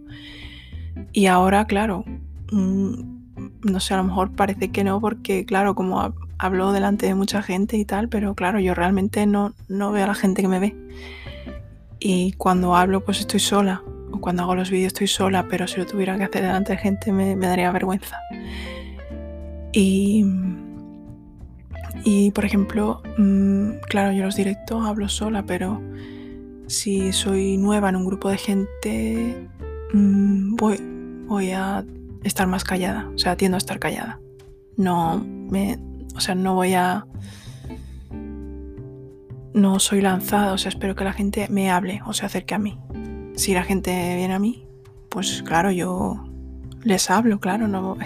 Y 1.13 1.27
ahora, 1.27 1.67
claro, 1.67 2.05
mm, 2.53 3.15
no 3.63 3.81
sé, 3.81 3.95
a 3.95 3.97
lo 3.97 4.05
mejor 4.05 4.33
parece 4.33 4.71
que 4.71 4.85
no, 4.85 5.01
porque 5.01 5.45
claro, 5.45 5.75
como 5.75 6.15
hablo 6.39 6.73
delante 6.73 7.07
de 7.07 7.15
mucha 7.15 7.43
gente 7.43 7.77
y 7.77 7.85
tal, 7.85 8.09
pero 8.09 8.35
claro, 8.35 8.61
yo 8.61 8.75
realmente 8.75 9.27
no, 9.27 9.55
no 9.69 9.93
veo 9.93 10.05
a 10.05 10.09
la 10.09 10.15
gente 10.15 10.43
que 10.43 10.49
me 10.49 10.61
ve. 10.61 10.77
Y 11.99 12.33
cuando 12.33 12.77
hablo, 12.77 13.05
pues 13.05 13.21
estoy 13.21 13.41
sola. 13.41 13.83
O 14.13 14.21
cuando 14.21 14.43
hago 14.43 14.55
los 14.55 14.71
vídeos 14.71 14.89
estoy 14.89 15.09
sola, 15.09 15.47
pero 15.49 15.67
si 15.67 15.79
lo 15.79 15.87
tuviera 15.87 16.17
que 16.17 16.25
hacer 16.25 16.43
delante 16.43 16.73
de 16.73 16.79
gente 16.79 17.13
me, 17.13 17.35
daría 17.37 17.73
vergüenza. 17.73 18.19
Y, 19.73 20.25
y 22.03 22.31
por 22.33 22.45
ejemplo, 22.45 23.03
mm, 23.19 23.81
claro, 23.89 24.13
yo 24.13 24.25
los 24.25 24.37
directos 24.37 24.85
hablo 24.85 25.09
sola, 25.09 25.45
pero 25.45 25.81
si 26.67 27.13
soy 27.13 27.57
nueva 27.57 27.91
en 27.91 27.97
un 27.97 28.07
grupo 28.07 28.29
de 28.31 28.39
gente, 28.39 29.49
Mm, 29.95 30.57
voy, 30.57 30.77
voy 31.29 31.53
a 31.53 31.85
estar 32.25 32.49
más 32.49 32.65
callada, 32.65 33.09
o 33.15 33.19
sea, 33.19 33.37
tiendo 33.37 33.57
a 33.57 33.59
estar 33.59 33.79
callada. 33.79 34.19
No 34.77 35.19
me, 35.25 35.79
o 36.17 36.21
sea, 36.21 36.35
no 36.35 36.55
voy 36.55 36.75
a 36.75 37.07
no 39.53 39.79
soy 39.79 40.01
lanzada, 40.01 40.53
o 40.53 40.59
sea, 40.59 40.71
espero 40.71 40.97
que 40.97 41.05
la 41.05 41.13
gente 41.13 41.47
me 41.49 41.71
hable 41.71 42.01
o 42.07 42.13
se 42.13 42.27
acerque 42.27 42.57
a 42.57 42.59
mí. 42.59 42.77
Si 43.37 43.55
la 43.55 43.63
gente 43.63 44.17
viene 44.17 44.35
a 44.35 44.41
mí, 44.41 44.67
pues 45.11 45.45
claro, 45.45 45.71
yo 45.71 46.25
les 46.83 47.09
hablo, 47.09 47.39
claro, 47.39 47.69
no 47.69 47.97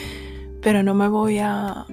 pero 0.60 0.82
no 0.82 0.94
me 0.94 1.06
voy 1.06 1.38
a, 1.38 1.68
a 1.68 1.86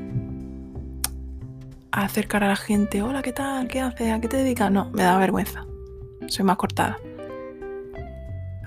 acercar 2.03 2.43
a 2.43 2.47
la 2.47 2.55
gente, 2.55 3.01
hola, 3.01 3.21
¿qué 3.21 3.31
tal? 3.31 3.67
¿Qué 3.67 3.79
haces? 3.79 4.11
¿A 4.11 4.19
qué 4.19 4.27
te 4.27 4.37
dedicas? 4.37 4.71
No, 4.71 4.89
me 4.91 5.03
da 5.03 5.17
vergüenza. 5.17 5.65
Soy 6.27 6.43
más 6.43 6.57
cortada 6.57 6.97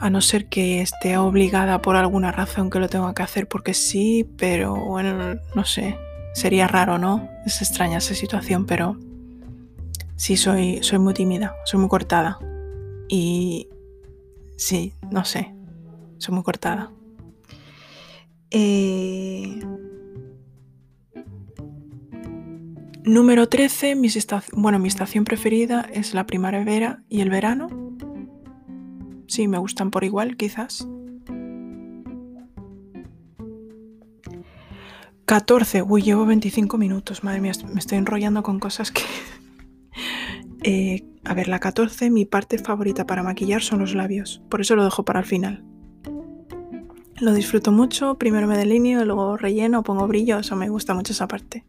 a 0.00 0.10
no 0.10 0.20
ser 0.20 0.46
que 0.46 0.80
esté 0.80 1.16
obligada 1.16 1.82
por 1.82 1.96
alguna 1.96 2.30
razón 2.32 2.70
que 2.70 2.78
lo 2.78 2.88
tenga 2.88 3.14
que 3.14 3.22
hacer 3.22 3.48
porque 3.48 3.74
sí, 3.74 4.28
pero 4.36 4.76
bueno, 4.76 5.40
no 5.54 5.64
sé. 5.64 5.98
sería 6.34 6.68
raro, 6.68 6.98
¿no? 6.98 7.28
Es 7.46 7.60
extraña 7.62 7.98
esa 7.98 8.14
situación, 8.14 8.64
pero 8.64 8.96
sí 10.14 10.36
soy, 10.36 10.78
soy 10.82 10.98
muy 11.00 11.14
tímida, 11.14 11.56
soy 11.64 11.80
muy 11.80 11.88
cortada. 11.88 12.38
Y 13.08 13.68
sí, 14.56 14.92
no 15.10 15.24
sé, 15.24 15.52
soy 16.18 16.34
muy 16.34 16.44
cortada. 16.44 16.92
Eh, 18.50 19.60
número 23.08 23.48
13, 23.48 23.94
mi 23.94 24.08
bueno, 24.52 24.78
mi 24.78 24.88
estación 24.88 25.24
preferida 25.24 25.88
es 25.92 26.14
la 26.14 26.26
primavera 26.26 27.02
y 27.08 27.20
el 27.20 27.30
verano. 27.30 27.68
Sí, 29.26 29.48
me 29.48 29.58
gustan 29.58 29.90
por 29.90 30.04
igual, 30.04 30.36
quizás. 30.36 30.86
14. 35.24 35.82
Uy, 35.82 36.02
llevo 36.02 36.24
25 36.24 36.78
minutos. 36.78 37.22
Madre 37.22 37.40
mía, 37.40 37.52
me 37.72 37.80
estoy 37.80 37.98
enrollando 37.98 38.42
con 38.42 38.58
cosas 38.58 38.90
que... 38.90 39.02
Eh, 40.64 41.04
a 41.24 41.34
ver, 41.34 41.46
la 41.46 41.60
14, 41.60 42.10
mi 42.10 42.24
parte 42.24 42.58
favorita 42.58 43.06
para 43.06 43.22
maquillar 43.22 43.62
son 43.62 43.78
los 43.78 43.94
labios. 43.94 44.42
Por 44.48 44.60
eso 44.60 44.74
lo 44.74 44.82
dejo 44.84 45.04
para 45.04 45.20
el 45.20 45.24
final. 45.24 45.64
Lo 47.20 47.32
disfruto 47.32 47.70
mucho. 47.70 48.18
Primero 48.18 48.48
me 48.48 48.56
delineo, 48.56 49.04
luego 49.04 49.36
relleno, 49.36 49.84
pongo 49.84 50.08
brillo. 50.08 50.40
Eso 50.40 50.56
me 50.56 50.68
gusta 50.68 50.94
mucho 50.94 51.12
esa 51.12 51.28
parte. 51.28 51.64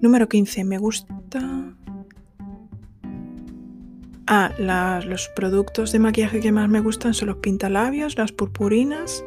Número 0.00 0.28
15. 0.28 0.64
Me 0.64 0.78
gusta... 0.78 1.74
Ah, 4.28 4.50
los 4.58 5.28
productos 5.36 5.92
de 5.92 6.00
maquillaje 6.00 6.40
que 6.40 6.50
más 6.50 6.68
me 6.68 6.80
gustan 6.80 7.14
son 7.14 7.28
los 7.28 7.36
pintalabios, 7.36 8.18
las 8.18 8.32
purpurinas 8.32 9.24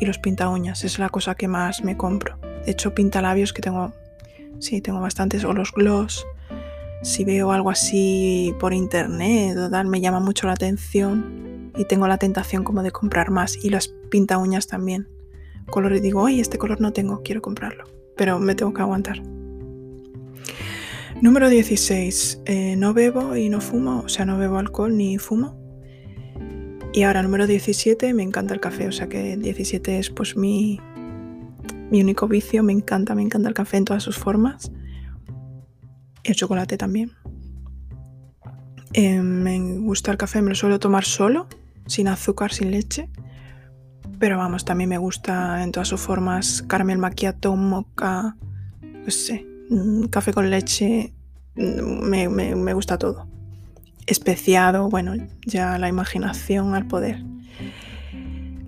y 0.00 0.06
los 0.06 0.18
pinta 0.18 0.48
uñas. 0.48 0.84
Es 0.84 0.98
la 0.98 1.10
cosa 1.10 1.34
que 1.34 1.48
más 1.48 1.84
me 1.84 1.96
compro. 1.98 2.38
De 2.64 2.72
hecho, 2.72 2.94
pintalabios 2.94 3.52
que 3.52 3.60
tengo, 3.60 3.92
sí, 4.58 4.80
tengo 4.80 5.00
bastantes, 5.00 5.44
o 5.44 5.52
los 5.52 5.70
gloss. 5.72 6.26
Si 7.02 7.24
veo 7.24 7.52
algo 7.52 7.70
así 7.70 8.54
por 8.58 8.72
internet 8.72 9.56
o 9.58 9.70
tal, 9.70 9.86
me 9.86 10.00
llama 10.00 10.18
mucho 10.18 10.46
la 10.46 10.54
atención 10.54 11.70
y 11.76 11.84
tengo 11.84 12.08
la 12.08 12.18
tentación 12.18 12.64
como 12.64 12.82
de 12.82 12.90
comprar 12.90 13.30
más. 13.30 13.62
Y 13.62 13.68
las 13.68 13.88
pinta 14.10 14.38
uñas 14.38 14.66
también. 14.66 15.08
Colores 15.66 16.00
digo, 16.00 16.22
oye, 16.22 16.40
este 16.40 16.56
color 16.56 16.80
no 16.80 16.94
tengo, 16.94 17.22
quiero 17.22 17.42
comprarlo. 17.42 17.84
Pero 18.16 18.38
me 18.38 18.54
tengo 18.54 18.72
que 18.72 18.80
aguantar. 18.80 19.20
Número 21.20 21.48
16. 21.48 22.42
Eh, 22.44 22.76
no 22.76 22.94
bebo 22.94 23.34
y 23.36 23.48
no 23.48 23.60
fumo, 23.60 24.02
o 24.04 24.08
sea, 24.08 24.24
no 24.24 24.38
bebo 24.38 24.58
alcohol 24.58 24.96
ni 24.96 25.18
fumo. 25.18 25.58
Y 26.92 27.02
ahora, 27.02 27.22
número 27.22 27.48
17, 27.48 28.14
me 28.14 28.22
encanta 28.22 28.54
el 28.54 28.60
café, 28.60 28.86
o 28.86 28.92
sea 28.92 29.08
que 29.08 29.36
17 29.36 29.98
es 29.98 30.10
pues 30.10 30.36
mi, 30.36 30.80
mi 31.90 32.00
único 32.00 32.28
vicio. 32.28 32.62
Me 32.62 32.72
encanta, 32.72 33.16
me 33.16 33.22
encanta 33.22 33.48
el 33.48 33.54
café 33.54 33.78
en 33.78 33.84
todas 33.84 34.04
sus 34.04 34.16
formas. 34.16 34.70
El 36.22 36.36
chocolate 36.36 36.76
también. 36.76 37.10
Eh, 38.92 39.20
me 39.20 39.58
gusta 39.80 40.12
el 40.12 40.18
café, 40.18 40.40
me 40.40 40.50
lo 40.50 40.54
suelo 40.54 40.78
tomar 40.78 41.04
solo, 41.04 41.48
sin 41.86 42.06
azúcar, 42.06 42.52
sin 42.52 42.70
leche. 42.70 43.10
Pero 44.20 44.38
vamos, 44.38 44.64
también 44.64 44.90
me 44.90 44.98
gusta 44.98 45.64
en 45.64 45.72
todas 45.72 45.88
sus 45.88 46.00
formas 46.00 46.62
caramel 46.68 46.98
macchiato, 46.98 47.56
mocha, 47.56 48.36
no 48.82 49.10
sé, 49.10 49.46
café 50.10 50.32
con 50.32 50.50
leche, 50.50 51.12
mm, 51.56 52.02
me, 52.04 52.28
me 52.28 52.74
gusta 52.74 52.98
todo. 52.98 53.26
Especiado, 54.06 54.88
bueno, 54.88 55.14
ya 55.44 55.78
la 55.78 55.88
imaginación 55.88 56.74
al 56.74 56.86
poder. 56.86 57.22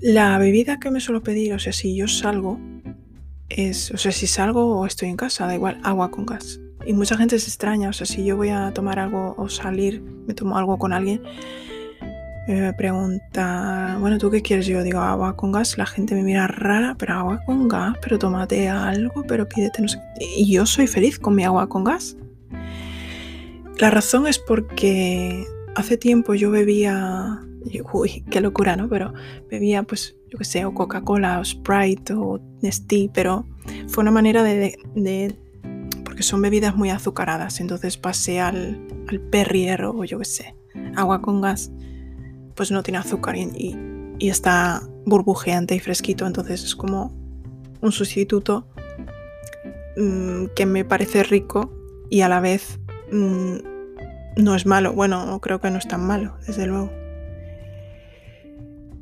La 0.01 0.39
bebida 0.39 0.81
que 0.81 0.91
me 0.91 1.01
suelo 1.01 1.23
pedir, 1.23 1.53
o 1.53 1.59
sea, 1.59 1.73
si 1.73 1.95
yo 1.95 2.09
salgo, 2.09 2.59
es, 3.51 3.91
o 3.91 3.99
sea, 3.99 4.13
si 4.13 4.27
salgo 4.27 4.79
o 4.79 4.87
estoy 4.87 5.09
en 5.09 5.17
casa, 5.17 5.47
da 5.47 5.55
igual, 5.55 5.79
agua 5.83 6.11
con 6.11 6.25
gas. 6.25 6.61
Y 6.87 6.95
mucha 6.95 7.17
gente 7.17 7.39
se 7.39 7.49
extraña, 7.49 7.91
o 7.91 7.93
sea, 7.93 8.07
si 8.07 8.25
yo 8.25 8.37
voy 8.37 8.49
a 8.49 8.73
tomar 8.73 8.99
algo 8.99 9.35
o 9.37 9.49
salir, 9.49 10.01
me 10.01 10.33
tomo 10.33 10.57
algo 10.57 10.79
con 10.79 10.95
alguien, 10.95 11.23
me 12.55 12.73
pregunta, 12.73 13.97
bueno, 14.01 14.19
¿tú 14.19 14.31
qué 14.31 14.43
quieres? 14.43 14.67
Yo 14.67 14.83
digo 14.83 15.01
agua 15.01 15.37
con 15.37 15.53
gas, 15.53 15.79
la 15.79 15.87
gente 15.87 16.15
me 16.15 16.23
mira 16.23 16.47
rara, 16.47 16.97
pero 16.99 17.15
agua 17.15 17.41
con 17.47 17.69
gas, 17.69 17.95
pero 18.03 18.19
tómate 18.19 18.69
algo, 18.69 19.25
pero 19.27 19.49
pídete 19.49 19.83
no 19.83 19.89
sé 19.89 20.01
Y 20.37 20.53
yo 20.53 20.67
soy 20.67 20.87
feliz 20.87 21.19
con 21.19 21.35
mi 21.35 21.45
agua 21.45 21.69
con 21.69 21.85
gas. 21.85 22.17
La 23.79 23.91
razón 23.91 24.27
es 24.27 24.39
porque 24.39 25.45
hace 25.77 25.97
tiempo 25.97 26.35
yo 26.35 26.51
bebía, 26.51 27.41
uy, 27.93 28.25
qué 28.31 28.41
locura, 28.41 28.77
¿no? 28.77 28.89
Pero 28.89 29.13
bebía 29.49 29.83
pues 29.83 30.17
yo 30.31 30.39
qué 30.39 30.45
sé, 30.45 30.65
o 30.65 30.73
Coca-Cola, 30.73 31.41
o 31.41 31.45
Sprite, 31.45 32.15
o 32.15 32.41
Nestea, 32.63 33.11
pero 33.13 33.47
fue 33.89 34.03
una 34.03 34.13
manera 34.13 34.43
de, 34.43 34.79
porque 36.05 36.23
son 36.23 36.41
bebidas 36.41 36.77
muy 36.77 36.91
azucaradas, 36.91 37.61
entonces 37.61 37.97
pasé 37.97 38.41
al, 38.41 38.81
al 39.09 39.21
Perrier 39.21 39.85
o 39.85 40.05
yo 40.05 40.19
qué 40.21 40.25
sé, 40.25 40.55
agua 40.95 41.21
con 41.21 41.41
gas, 41.41 41.73
pues 42.55 42.71
no 42.71 42.83
tiene 42.83 42.99
azúcar 42.99 43.37
y, 43.37 43.77
está 44.21 44.83
burbujeante 45.07 45.75
y 45.75 45.81
fresquito, 45.81 46.27
entonces 46.27 46.63
es 46.63 46.77
como 46.77 47.11
un 47.81 47.91
sustituto 47.91 48.67
mm, 49.97 50.49
que 50.55 50.67
me 50.67 50.85
parece 50.85 51.23
rico 51.23 51.73
y 52.11 52.21
a 52.21 52.29
la 52.29 52.41
vez 52.41 52.79
mm, 53.11 53.57
no 54.37 54.55
es 54.55 54.67
malo. 54.67 54.93
Bueno, 54.93 55.41
creo 55.41 55.61
que 55.61 55.71
no 55.71 55.79
es 55.79 55.89
tan 55.89 56.07
malo, 56.07 56.35
desde 56.47 56.67
luego. 56.67 56.91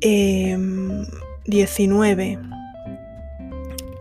19. 0.01 2.31
Em, 2.31 2.49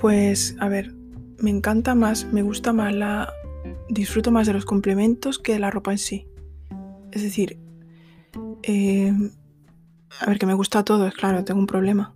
pues, 0.00 0.56
a 0.60 0.68
ver, 0.68 0.94
me 1.38 1.50
encanta 1.50 1.94
más, 1.94 2.26
me 2.32 2.42
gusta 2.42 2.72
más 2.72 2.94
la... 2.94 3.32
Disfruto 3.88 4.30
más 4.30 4.46
de 4.46 4.52
los 4.52 4.64
complementos 4.64 5.38
que 5.38 5.54
de 5.54 5.58
la 5.58 5.70
ropa 5.70 5.92
en 5.92 5.98
sí. 5.98 6.26
Es 7.10 7.22
decir, 7.22 7.58
em, 8.62 9.30
a 10.20 10.26
ver, 10.26 10.38
que 10.38 10.46
me 10.46 10.54
gusta 10.54 10.84
todo, 10.84 11.06
es 11.06 11.14
claro, 11.14 11.44
tengo 11.44 11.60
un 11.60 11.66
problema. 11.66 12.14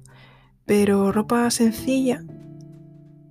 Pero 0.67 1.13
ropa 1.13 1.51
sencilla, 1.51 2.25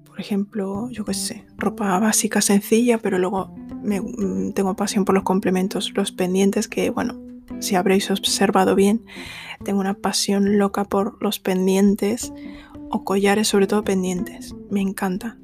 por 0.05 0.19
ejemplo, 0.19 0.89
yo 0.91 1.05
qué 1.05 1.13
sé, 1.13 1.45
ropa 1.57 1.97
básica 1.99 2.41
sencilla, 2.41 2.97
pero 2.97 3.17
luego 3.17 3.53
me, 3.81 4.01
mm, 4.01 4.53
tengo 4.53 4.75
pasión 4.75 5.05
por 5.05 5.15
los 5.15 5.23
complementos, 5.23 5.93
los 5.95 6.11
pendientes 6.11 6.67
que, 6.67 6.89
bueno, 6.89 7.19
si 7.59 7.75
habréis 7.75 8.09
observado 8.11 8.75
bien, 8.75 9.05
tengo 9.63 9.79
una 9.79 9.93
pasión 9.93 10.57
loca 10.57 10.83
por 10.83 11.21
los 11.21 11.39
pendientes 11.39 12.33
o 12.89 13.03
collares, 13.03 13.47
sobre 13.47 13.67
todo 13.67 13.83
pendientes. 13.83 14.55
Me 14.69 14.81
encanta. 14.81 15.37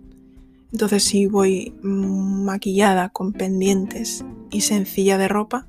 Entonces 0.71 1.03
si 1.03 1.27
voy 1.27 1.73
maquillada 1.81 3.09
con 3.09 3.33
pendientes 3.33 4.25
y 4.51 4.61
sencilla 4.61 5.17
de 5.17 5.27
ropa, 5.27 5.67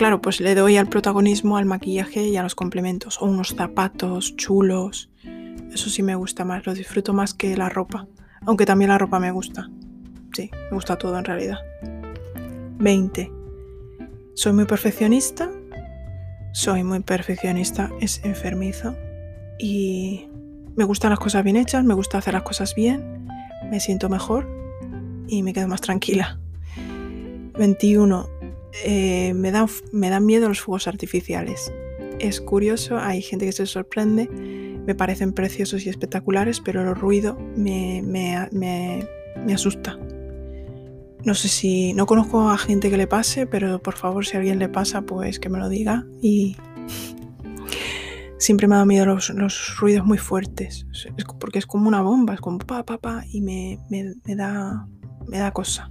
claro, 0.00 0.22
pues 0.22 0.40
le 0.40 0.54
doy 0.54 0.78
al 0.78 0.88
protagonismo 0.88 1.58
al 1.58 1.66
maquillaje 1.66 2.26
y 2.26 2.38
a 2.38 2.42
los 2.42 2.54
complementos. 2.54 3.20
O 3.20 3.26
unos 3.26 3.54
zapatos 3.54 4.34
chulos. 4.34 5.10
Eso 5.74 5.90
sí 5.90 6.02
me 6.02 6.14
gusta 6.14 6.42
más, 6.46 6.64
lo 6.64 6.72
disfruto 6.72 7.12
más 7.12 7.34
que 7.34 7.54
la 7.54 7.68
ropa. 7.68 8.06
Aunque 8.46 8.64
también 8.64 8.88
la 8.88 8.96
ropa 8.96 9.20
me 9.20 9.30
gusta. 9.30 9.68
Sí, 10.32 10.50
me 10.70 10.74
gusta 10.74 10.96
todo 10.96 11.18
en 11.18 11.26
realidad. 11.26 11.58
20. 12.78 13.30
Soy 14.32 14.54
muy 14.54 14.64
perfeccionista. 14.64 15.50
Soy 16.54 16.82
muy 16.82 17.00
perfeccionista, 17.00 17.90
es 18.00 18.24
enfermizo. 18.24 18.96
Y 19.58 20.30
me 20.76 20.84
gustan 20.84 21.10
las 21.10 21.18
cosas 21.18 21.44
bien 21.44 21.56
hechas, 21.56 21.84
me 21.84 21.92
gusta 21.92 22.16
hacer 22.16 22.32
las 22.32 22.42
cosas 22.44 22.74
bien, 22.74 23.28
me 23.70 23.80
siento 23.80 24.08
mejor 24.08 24.48
y 25.28 25.42
me 25.42 25.52
quedo 25.52 25.68
más 25.68 25.82
tranquila. 25.82 26.40
21. 27.58 28.39
Eh, 28.84 29.34
me, 29.34 29.50
dan, 29.50 29.66
me 29.92 30.10
dan 30.10 30.26
miedo 30.26 30.48
los 30.48 30.60
fuegos 30.60 30.86
artificiales. 30.86 31.72
Es 32.18 32.40
curioso, 32.40 32.98
hay 32.98 33.22
gente 33.22 33.46
que 33.46 33.52
se 33.52 33.66
sorprende, 33.66 34.28
me 34.28 34.94
parecen 34.94 35.32
preciosos 35.32 35.86
y 35.86 35.88
espectaculares, 35.88 36.60
pero 36.60 36.82
el 36.82 36.94
ruido 36.94 37.38
me, 37.56 38.02
me, 38.02 38.48
me 38.52 39.54
asusta. 39.54 39.98
No 41.24 41.34
sé 41.34 41.48
si, 41.48 41.92
no 41.92 42.06
conozco 42.06 42.48
a 42.48 42.56
gente 42.56 42.90
que 42.90 42.96
le 42.96 43.06
pase, 43.06 43.46
pero 43.46 43.80
por 43.80 43.94
favor 43.94 44.24
si 44.24 44.36
a 44.36 44.40
alguien 44.40 44.58
le 44.58 44.68
pasa, 44.68 45.02
pues 45.02 45.38
que 45.38 45.50
me 45.50 45.58
lo 45.58 45.68
diga. 45.68 46.06
Y 46.22 46.56
siempre 48.38 48.66
me 48.66 48.74
ha 48.74 48.78
dado 48.78 48.86
miedo 48.86 49.04
los, 49.04 49.76
ruidos 49.78 50.06
muy 50.06 50.18
fuertes, 50.18 50.86
porque 51.38 51.58
es 51.58 51.66
como 51.66 51.88
una 51.88 52.00
bomba, 52.00 52.34
es 52.34 52.40
como 52.40 52.58
pa, 52.58 52.84
pa, 52.84 52.98
pa, 52.98 53.24
y 53.30 53.42
me, 53.42 53.78
da, 54.24 54.88
me 55.28 55.38
da 55.38 55.52
cosa. 55.52 55.90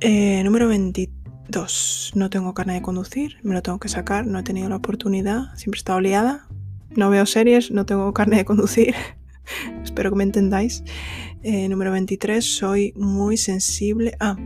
Eh, 0.00 0.44
número 0.44 0.68
22. 0.68 2.12
No 2.14 2.30
tengo 2.30 2.54
carne 2.54 2.74
de 2.74 2.82
conducir, 2.82 3.38
me 3.42 3.52
lo 3.52 3.62
tengo 3.62 3.80
que 3.80 3.88
sacar, 3.88 4.28
no 4.28 4.38
he 4.38 4.44
tenido 4.44 4.68
la 4.68 4.76
oportunidad, 4.76 5.56
siempre 5.56 5.78
he 5.78 5.80
estado 5.80 6.00
liada. 6.00 6.46
No 6.94 7.10
veo 7.10 7.26
series, 7.26 7.72
no 7.72 7.84
tengo 7.84 8.12
carne 8.14 8.36
de 8.36 8.44
conducir. 8.44 8.94
Espero 9.82 10.10
que 10.10 10.16
me 10.16 10.22
entendáis. 10.22 10.84
Eh, 11.42 11.68
número 11.68 11.90
23, 11.90 12.44
soy 12.44 12.92
muy 12.96 13.36
sensible. 13.36 14.16
Ah, 14.20 14.36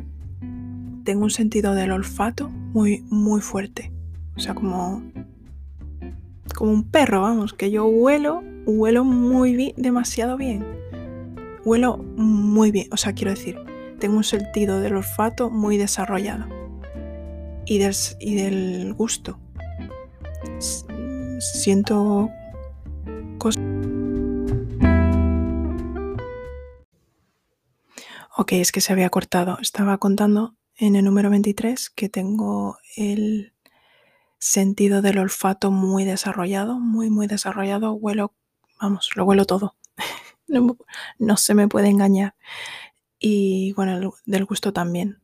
tengo 1.04 1.24
un 1.24 1.30
sentido 1.30 1.74
del 1.74 1.92
olfato 1.92 2.48
muy, 2.48 3.04
muy 3.10 3.42
fuerte. 3.42 3.92
O 4.36 4.40
sea, 4.40 4.54
como, 4.54 5.02
como 6.54 6.72
un 6.72 6.84
perro, 6.84 7.20
vamos, 7.20 7.52
que 7.52 7.70
yo 7.70 7.84
huelo, 7.84 8.42
huelo 8.64 9.04
muy 9.04 9.54
bien, 9.54 9.74
demasiado 9.76 10.38
bien. 10.38 10.64
huelo 11.66 11.98
muy 11.98 12.70
bien, 12.70 12.88
o 12.90 12.96
sea, 12.96 13.12
quiero 13.12 13.32
decir, 13.32 13.58
tengo 14.02 14.16
un 14.16 14.24
sentido 14.24 14.80
del 14.80 14.96
olfato 14.96 15.48
muy 15.48 15.78
desarrollado 15.78 16.48
y 17.64 17.78
del, 17.78 18.94
gusto. 18.94 19.38
Siento 21.38 22.28
cosas... 23.38 23.62
Ok, 28.36 28.54
es 28.54 28.72
que 28.72 28.80
se 28.80 28.92
había 28.92 29.08
cortado. 29.08 29.58
Estaba 29.60 29.98
contando 29.98 30.56
en 30.74 30.96
el 30.96 31.04
número 31.04 31.30
23 31.30 31.88
que 31.90 32.08
tengo 32.08 32.78
el 32.96 33.54
sentido 34.40 35.00
del 35.00 35.18
olfato 35.18 35.70
muy 35.70 36.04
desarrollado, 36.04 36.80
muy, 36.80 37.08
muy 37.08 37.28
desarrollado. 37.28 37.92
Huelo, 37.92 38.34
vamos, 38.80 39.10
lo 39.14 39.24
huelo 39.26 39.44
todo. 39.44 39.76
no, 41.20 41.36
se 41.36 41.54
me 41.54 41.68
puede 41.68 41.86
engañar. 41.86 42.34
Y 43.24 43.72
bueno, 43.74 44.14
del 44.26 44.44
gusto 44.44 44.72
también. 44.72 45.20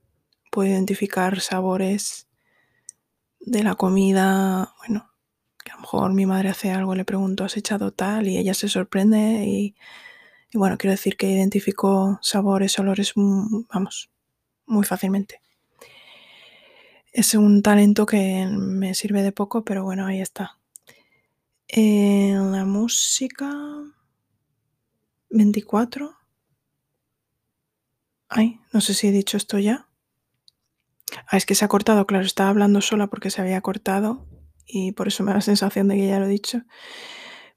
Puedo 0.53 0.71
identificar 0.71 1.41
sabores 1.41 2.29
de 3.41 3.65
la 3.65 3.75
comida, 3.75 4.73
bueno, 4.79 5.11
que 5.65 5.73
a 5.73 5.75
lo 5.75 5.81
mejor 5.81 6.15
mi 6.15 6.25
madre 6.25 6.51
hace 6.51 6.71
algo, 6.71 6.95
le 6.95 7.05
pregunto, 7.05 7.43
¿has 7.43 7.57
echado 7.57 7.93
tal? 7.93 8.29
Y 8.29 8.39
ella 8.39 8.55
se 8.55 8.69
sorprende 8.69 9.19
y, 9.45 9.75
bueno, 10.55 10.79
quiero 10.79 10.93
decir 10.93 11.17
que 11.17 11.29
identifico 11.29 12.21
sabores, 12.23 12.79
olores, 12.79 13.13
mm, 13.17 13.65
vamos, 13.75 14.11
muy 14.67 14.85
fácilmente. 14.85 15.43
Es 17.13 17.35
un 17.35 17.63
talento 17.63 18.07
que 18.07 18.47
me 18.49 18.95
sirve 18.95 19.23
de 19.23 19.33
poco, 19.33 19.65
pero 19.65 19.83
bueno, 19.83 20.07
ahí 20.07 20.21
está. 20.21 20.57
En 21.67 22.53
la 22.53 22.65
música 22.65 23.51
24. 25.31 26.18
Ay, 28.29 28.61
no 28.73 28.81
sé 28.81 28.95
si 28.95 29.09
he 29.09 29.13
dicho 29.13 29.37
esto 29.37 29.59
ya. 29.59 29.89
Ah, 31.27 31.37
es 31.37 31.47
que 31.47 31.55
se 31.55 31.65
ha 31.65 31.69
cortado, 31.69 32.07
claro, 32.07 32.25
estaba 32.25 32.51
hablando 32.51 32.81
sola 32.81 33.07
porque 33.07 33.31
se 33.31 33.41
había 33.41 33.61
cortado 33.63 34.27
y 34.67 34.93
por 34.93 35.09
eso 35.09 35.23
me 35.23 35.31
da 35.31 35.37
la 35.37 35.41
sensación 35.41 35.89
de 35.89 35.97
que 35.97 36.07
ya 36.07 36.19
lo 36.19 36.27
he 36.27 36.29
dicho. 36.29 36.63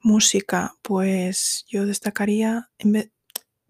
Música, 0.01 0.75
pues 0.81 1.65
yo 1.67 1.85
destacaría, 1.85 2.69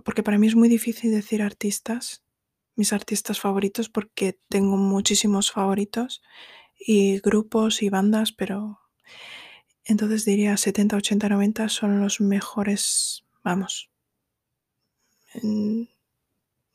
porque 0.03 0.23
para 0.23 0.37
mí 0.37 0.47
es 0.47 0.55
muy 0.55 0.69
difícil 0.69 1.11
decir 1.11 1.41
artistas, 1.41 2.23
mis 2.75 2.93
artistas 2.93 3.39
favoritos, 3.39 3.89
porque 3.89 4.39
tengo 4.47 4.77
muchísimos 4.77 5.51
favoritos 5.51 6.21
y 6.79 7.19
grupos 7.19 7.81
y 7.81 7.89
bandas, 7.89 8.31
pero 8.31 8.79
entonces 9.83 10.25
diría 10.25 10.55
70, 10.57 10.97
80, 10.97 11.29
90 11.29 11.67
son 11.69 11.99
los 11.99 12.21
mejores, 12.21 13.25
vamos, 13.43 13.89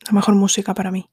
la 0.07 0.15
mejor 0.15 0.35
música 0.35 0.73
para 0.73 0.91
mí. 0.91 1.09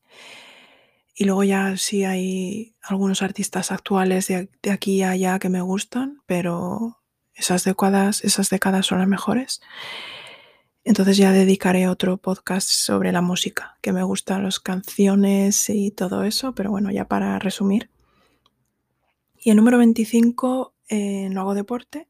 Y 1.14 1.24
luego 1.24 1.44
ya 1.44 1.76
sí 1.76 2.04
hay 2.04 2.74
algunos 2.82 3.22
artistas 3.22 3.70
actuales 3.70 4.26
de, 4.26 4.48
aquí 4.70 5.02
a 5.02 5.10
allá 5.10 5.38
que 5.38 5.48
me 5.48 5.60
gustan, 5.60 6.22
pero 6.26 7.00
esas 7.34 7.62
décadas, 7.64 8.24
esas 8.24 8.50
décadas 8.50 8.86
son 8.86 8.98
las 8.98 9.08
mejores. 9.08 9.60
Entonces 10.82 11.16
ya 11.16 11.32
dedicaré 11.32 11.88
otro 11.88 12.16
podcast 12.16 12.68
sobre 12.68 13.12
la 13.12 13.22
música, 13.22 13.78
que 13.80 13.92
me 13.92 14.02
gustan 14.02 14.42
las 14.42 14.60
canciones 14.60 15.70
y 15.70 15.92
todo 15.92 16.24
eso, 16.24 16.54
pero 16.54 16.70
bueno, 16.70 16.90
ya 16.90 17.06
para 17.06 17.38
resumir. 17.38 17.90
Y 19.38 19.50
el 19.50 19.56
número 19.56 19.78
25, 19.78 20.74
eh, 20.88 21.28
no 21.30 21.42
hago 21.42 21.54
deporte. 21.54 22.08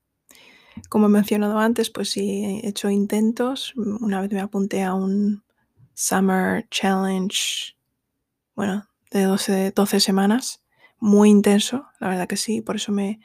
Como 0.89 1.07
he 1.07 1.11
mencionado 1.11 1.59
antes, 1.59 1.91
pues 1.91 2.11
sí 2.11 2.45
he 2.45 2.69
hecho 2.69 2.91
intentos. 2.91 3.75
Una 3.77 4.21
vez 4.21 4.33
me 4.33 4.41
apunté 4.41 4.83
a 4.83 4.95
un 4.95 5.44
Summer 5.95 6.67
Challenge, 6.71 7.77
bueno, 8.55 8.89
de 9.11 9.23
12, 9.23 9.71
12 9.73 10.01
semanas, 10.01 10.63
muy 10.99 11.31
intenso, 11.31 11.87
la 12.01 12.09
verdad 12.09 12.29
que 12.29 12.37
sí, 12.37 12.61
por 12.61 12.77
eso 12.77 12.93
me, 12.93 13.21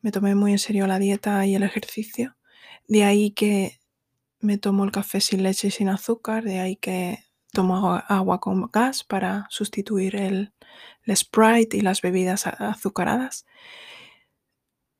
me 0.00 0.12
tomé 0.12 0.34
muy 0.34 0.52
en 0.52 0.58
serio 0.58 0.86
la 0.86 0.98
dieta 0.98 1.46
y 1.46 1.54
el 1.54 1.62
ejercicio. 1.62 2.36
De 2.86 3.04
ahí 3.04 3.30
que 3.30 3.80
me 4.40 4.58
tomo 4.58 4.84
el 4.84 4.92
café 4.92 5.20
sin 5.20 5.42
leche 5.42 5.68
y 5.68 5.70
sin 5.70 5.88
azúcar, 5.88 6.44
de 6.44 6.60
ahí 6.60 6.76
que 6.76 7.24
tomo 7.54 7.94
agua 8.08 8.40
con 8.40 8.68
gas 8.70 9.04
para 9.04 9.46
sustituir 9.48 10.16
el, 10.16 10.52
Sprite 11.14 11.76
y 11.76 11.80
las 11.80 12.02
bebidas 12.02 12.46
azucaradas. 12.46 13.46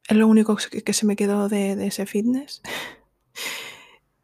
Es 0.08 0.16
lo 0.16 0.26
único 0.26 0.56
que, 0.56 0.92
se 0.92 1.06
me 1.06 1.16
quedó 1.16 1.48
de, 1.48 1.72
ese 1.86 2.06
fitness. 2.06 2.62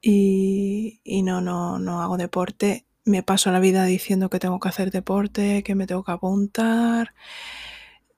y, 0.02 1.22
no, 1.24 1.40
no, 1.40 1.78
no 1.78 2.02
hago 2.02 2.16
deporte. 2.16 2.86
Me 3.04 3.22
paso 3.22 3.50
la 3.52 3.60
vida 3.60 3.84
diciendo 3.84 4.30
que 4.30 4.38
tengo 4.38 4.60
que 4.60 4.68
hacer 4.68 4.90
deporte, 4.90 5.62
que 5.62 5.74
me 5.74 5.86
tengo 5.86 6.04
que 6.04 6.12
apuntar, 6.12 7.14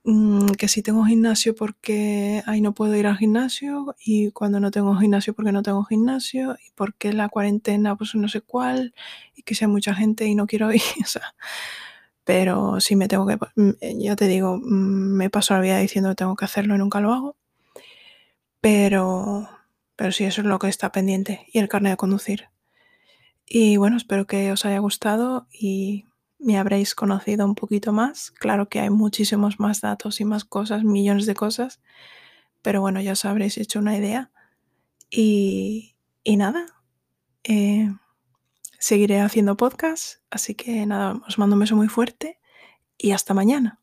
mm, 0.05 0.47
que 0.59 0.69
si 0.69 0.83
tengo 0.83 1.05
gimnasio 1.05 1.55
porque 1.55 2.43
ahí 2.47 2.61
no 2.61 2.75
puedo 2.75 2.95
ir 2.97 3.07
al 3.07 3.17
gimnasio 3.17 3.95
y 4.05 4.31
cuando 4.33 4.59
no 4.61 4.71
tengo 4.71 4.97
gimnasio 4.97 5.35
porque 5.35 5.53
no 5.53 5.63
tengo 5.63 5.85
gimnasio 5.85 6.57
y 6.67 6.71
porque 6.75 7.13
la 7.13 7.29
cuarentena 7.29 7.97
pues 7.97 8.15
no 8.15 8.29
sé 8.29 8.41
cuál 8.41 8.95
y 9.37 9.43
que 9.43 9.55
sea 9.55 9.69
mucha 9.69 9.95
gente 9.95 10.27
y 10.27 10.35
no 10.35 10.47
quiero 10.47 10.73
ir. 10.73 10.83
O 11.05 11.07
sea, 11.07 11.35
pero 12.25 12.81
si 12.81 12.97
me 12.97 13.09
tengo 13.09 13.27
que, 13.27 13.37
mm, 13.57 14.01
ya 14.01 14.17
te 14.17 14.29
digo, 14.29 14.59
mm, 14.59 15.17
me 15.17 15.31
paso 15.31 15.55
la 15.55 15.61
vida 15.61 15.79
diciendo 15.79 16.11
que 16.11 16.17
tengo 16.17 16.37
que 16.37 16.45
hacerlo 16.45 16.75
y 16.77 16.79
nunca 16.79 17.01
lo 17.01 17.13
hago. 17.13 17.37
Pero, 18.61 19.49
pero 19.97 20.13
sí, 20.13 20.25
eso 20.25 20.41
es 20.41 20.47
lo 20.47 20.59
que 20.59 20.69
está 20.69 20.93
pendiente. 20.93 21.47
Y 21.53 21.59
el 21.59 21.69
carnet 21.69 21.93
de 21.93 21.97
conducir. 21.97 22.49
Y 23.47 23.77
bueno, 23.77 23.97
espero 23.97 24.27
que 24.27 24.53
os 24.53 24.65
haya 24.65 24.79
gustado 24.79 25.47
y 25.53 26.07
me 26.39 26.59
habréis 26.59 26.95
conocido 26.95 27.45
un 27.45 27.55
poquito 27.55 27.93
más. 27.93 28.31
Claro 28.31 28.69
que 28.69 28.81
hay 28.81 28.91
muchísimos 28.91 29.61
más 29.61 29.81
datos 29.81 30.21
y 30.21 30.25
más 30.25 30.45
cosas, 30.45 30.85
millones 30.85 31.27
de 31.27 31.35
cosas. 31.35 31.81
Pero 32.63 32.81
bueno, 32.81 33.01
ya 33.01 33.13
os 33.13 33.25
habréis 33.25 33.59
hecho 33.59 33.79
una 33.79 33.97
idea. 33.97 34.31
Y, 35.11 35.95
y 36.25 36.37
nada, 36.37 36.67
eh, 37.45 37.93
seguiré 38.79 39.21
haciendo 39.21 39.57
podcast. 39.57 40.21
Así 40.31 40.55
que 40.55 40.87
nada, 40.87 41.21
os 41.29 41.39
mando 41.39 41.55
un 41.55 41.61
beso 41.61 41.77
muy 41.77 41.89
fuerte 41.89 42.41
y 42.97 43.13
hasta 43.13 43.35
mañana. 43.35 43.82